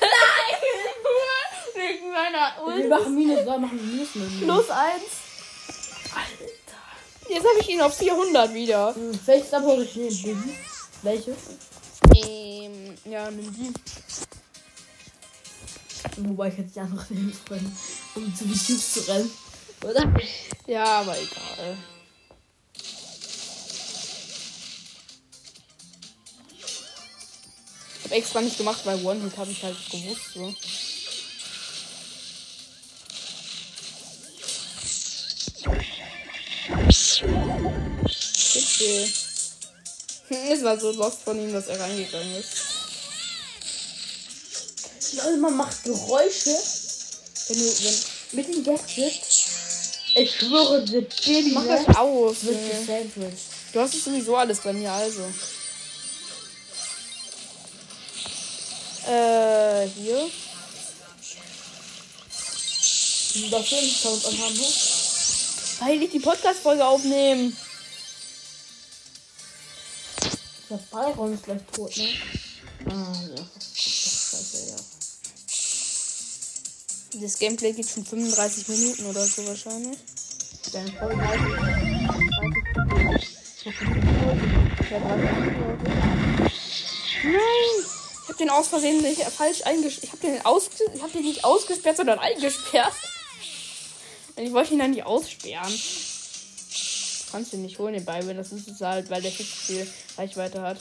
nein, 0.00 0.26
Wegen 1.74 2.10
meiner 2.10 2.54
nein. 2.66 2.78
Wir 2.78 2.88
machen 2.88 3.14
Minus, 3.14 3.44
wir 3.44 3.58
machen 3.58 3.90
Minus. 3.90 4.14
Minus. 4.14 4.40
Plus 4.40 4.70
1. 4.70 5.02
Jetzt 7.28 7.46
habe 7.46 7.58
ich 7.60 7.68
ihn 7.68 7.80
auf 7.80 7.96
400 7.96 8.54
wieder. 8.54 8.94
Hm, 8.94 9.18
Welches 9.26 9.52
Abo 9.52 9.76
soll 9.76 9.82
ich 9.82 9.96
nehmen? 9.96 10.22
Baby? 10.22 10.56
Welche? 11.02 11.36
Ähm, 12.16 12.94
ja, 13.04 13.30
nimm 13.30 13.52
die. 13.54 13.72
Wobei 16.18 16.48
ich 16.48 16.58
jetzt 16.58 16.76
die 16.76 16.80
andere 16.80 17.04
nehmen 17.10 17.38
können, 17.46 17.76
um 18.14 18.34
zu 18.34 18.44
den 18.44 18.52
Cubes 18.54 18.92
zu 18.94 19.00
rennen. 19.08 19.30
Oder? 19.84 20.14
Ja, 20.66 20.84
aber 21.00 21.16
egal. 21.18 21.76
Extra 28.16 28.40
nicht 28.40 28.56
gemacht, 28.56 28.80
weil 28.84 29.04
One-Hit 29.04 29.36
habe 29.36 29.50
ich 29.50 29.62
halt 29.62 29.76
gewusst. 29.90 30.32
So. 30.34 30.54
Bitte. 38.54 39.08
Es 40.28 40.62
war 40.64 40.78
so 40.80 40.92
lost 40.92 41.22
von 41.22 41.38
ihm, 41.38 41.52
dass 41.52 41.66
er 41.68 41.78
reingegangen 41.78 42.34
ist. 42.36 42.76
Leute, 45.16 45.36
man 45.38 45.56
macht 45.56 45.84
Geräusche, 45.84 46.56
wenn 47.48 47.58
du, 47.58 47.64
wenn, 47.64 47.94
mit 48.32 48.48
dem 48.48 48.64
Gadget. 48.64 49.20
Ich 50.14 50.34
schwöre, 50.34 50.84
der 50.84 51.02
Baby 51.02 51.50
Mach 51.52 51.66
das 51.66 51.96
aus. 51.96 52.42
wird 52.42 52.58
gesandwiched. 52.70 53.38
Du 53.72 53.80
hast 53.80 53.94
es 53.94 54.04
sowieso 54.04 54.36
alles 54.36 54.60
bei 54.60 54.72
mir, 54.72 54.90
also. 54.90 55.22
Äh, 59.06 59.86
hier. 59.88 60.30
Was 63.50 63.68
für 63.68 63.76
ein 63.76 63.90
Sound 63.90 64.24
anhaben 64.26 64.56
wir? 64.56 64.66
Weil 65.80 66.02
ich 66.02 66.10
die 66.10 66.20
Podcast-Folge 66.20 66.84
aufnehmen. 66.84 67.56
Der 70.68 70.80
Byron 70.90 71.34
ist 71.34 71.44
gleich 71.44 71.60
tot, 71.72 71.96
ne? 71.96 72.08
Ah, 72.86 73.12
ja. 73.36 73.44
Scheiße, 73.74 74.70
ja. 74.70 74.76
Das 77.20 77.38
Gameplay 77.38 77.72
geht 77.72 77.88
schon 77.88 78.04
35 78.04 78.68
Minuten 78.68 79.06
oder 79.06 79.24
so 79.24 79.46
wahrscheinlich. 79.46 79.98
Deine 80.72 80.92
Folge 80.92 81.16
Nein! 87.24 87.85
Ich 88.36 88.42
hab 88.42 88.48
den 88.48 88.50
aus 88.50 88.68
Versehen 88.68 89.00
nicht 89.00 89.22
falsch 89.22 89.62
eingesperrt. 89.64 90.04
Ich 90.04 90.12
hab 90.12 90.20
den, 90.20 90.44
ausge 90.44 90.74
ich 90.94 91.00
hab 91.00 91.10
den 91.10 91.22
nicht 91.22 91.42
ausgesperrt, 91.42 91.96
sondern 91.96 92.18
eingesperrt. 92.18 92.92
Ich 94.38 94.52
wollte 94.52 94.74
ihn 94.74 94.80
dann 94.80 94.90
nicht 94.90 95.06
aussperren. 95.06 95.72
Du 95.72 97.32
kannst 97.32 97.54
den 97.54 97.62
nicht 97.62 97.78
holen, 97.78 97.94
den 97.94 98.04
Byron. 98.04 98.36
Das 98.36 98.52
ist 98.52 98.68
es 98.68 98.82
halt, 98.82 99.08
weil 99.08 99.22
der 99.22 99.32
viel 99.32 99.90
Reichweite 100.18 100.60
hat. 100.60 100.76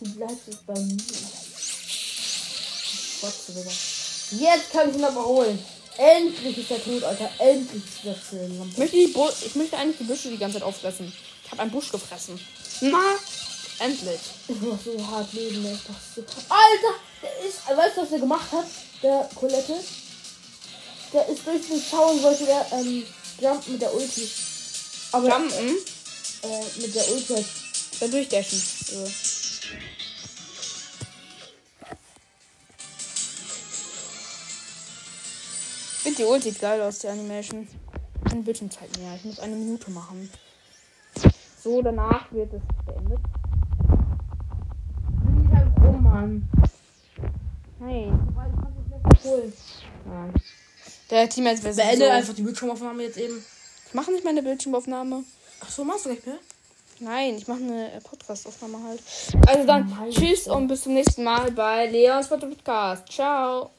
Du 0.00 0.14
bleibst 0.14 0.48
es 0.48 0.56
bei 0.66 0.80
mir. 0.80 0.96
Jetzt 4.40 4.72
kann 4.72 4.88
ich 4.88 4.96
ihn 4.96 5.04
aber 5.04 5.26
holen. 5.26 5.58
Endlich 5.98 6.56
ist 6.56 6.70
er 6.70 6.82
tot, 6.82 7.04
Alter. 7.04 7.30
Endlich 7.38 7.84
ist 7.84 8.04
das 8.04 8.18
für 8.18 8.42
Ich 8.70 8.78
möchte, 8.78 8.96
die 8.96 9.08
Bu 9.08 9.28
ich 9.44 9.54
möchte 9.54 9.76
eigentlich 9.76 9.98
die 9.98 10.04
Büsche 10.04 10.30
die 10.30 10.38
ganze 10.38 10.58
Zeit 10.58 10.66
auffressen. 10.66 11.12
Ich 11.46 11.52
habe 11.52 11.62
einen 11.62 11.70
Busch 11.70 11.92
gefressen. 11.92 12.40
Na, 12.80 13.14
endlich. 13.78 14.18
Ich 14.48 14.60
muss 14.60 14.82
so 14.84 15.06
hart 15.06 15.32
leben, 15.32 15.64
ey. 15.64 15.78
So. 16.14 16.22
Alter! 16.48 16.98
Der 17.22 17.48
ist. 17.48 17.58
Weißt 17.68 17.96
du, 17.96 18.02
was 18.02 18.10
der 18.10 18.18
gemacht 18.18 18.50
hat? 18.50 18.66
Der 19.00 19.30
Colette? 19.32 19.76
Der 21.12 21.28
ist 21.28 21.46
durch 21.46 21.68
den 21.68 21.80
Zaun, 21.80 22.20
wollte 22.20 22.46
der 22.46 22.66
ähm, 22.72 23.04
jumpen 23.40 23.72
mit 23.74 23.80
der 23.80 23.94
Ulti. 23.94 24.28
Aber 25.12 25.28
Jumpen, 25.28 25.76
äh, 26.42 26.80
mit 26.80 26.92
der 26.92 27.08
Ulti 27.12 27.34
halt. 27.34 27.46
dann 28.00 28.10
durchdashen. 28.10 28.58
So. 28.58 29.04
Ich 35.94 36.02
finde 36.02 36.16
die 36.16 36.24
Ult 36.24 36.42
sieht 36.42 36.58
geil 36.58 36.82
aus, 36.82 36.98
die 36.98 37.08
Animation. 37.08 37.68
Eine 38.24 38.42
Bildschirmzeit 38.42 38.98
mehr. 38.98 39.14
Ich 39.14 39.24
muss 39.24 39.38
eine 39.38 39.54
Minute 39.54 39.92
machen. 39.92 40.28
So, 41.66 41.82
danach 41.82 42.30
wird 42.30 42.52
es 42.52 42.62
beendet. 42.86 43.18
Oh 45.84 45.90
Mann. 45.90 46.48
Nein. 47.80 48.36
Cool. 49.24 49.52
Nein. 50.04 50.32
Der 51.10 51.28
Team 51.28 51.46
jetzt 51.46 51.64
Beende 51.64 52.12
einfach 52.12 52.34
die 52.34 52.42
Bildschirmaufnahme 52.42 53.02
jetzt 53.02 53.16
eben. 53.16 53.44
Ich 53.88 53.94
mache 53.94 54.12
nicht 54.12 54.24
meine 54.24 54.44
Bildschirmaufnahme. 54.44 55.24
Ach 55.60 55.68
so, 55.68 55.82
machst 55.82 56.06
du 56.06 56.10
gleich 56.10 56.24
mehr? 56.24 56.38
Nein, 57.00 57.34
ich 57.34 57.48
mache 57.48 57.58
eine 57.58 57.94
äh, 57.94 58.00
Podcast-Aufnahme 58.00 58.84
halt. 58.84 59.00
Also 59.48 59.66
dann, 59.66 59.90
Mein 59.90 60.12
tschüss 60.12 60.46
und 60.46 60.68
bis 60.68 60.82
zum 60.82 60.94
nächsten 60.94 61.24
Mal 61.24 61.50
bei 61.50 61.86
Leons 61.86 62.28
Podcast. 62.28 63.08
Ciao. 63.10 63.70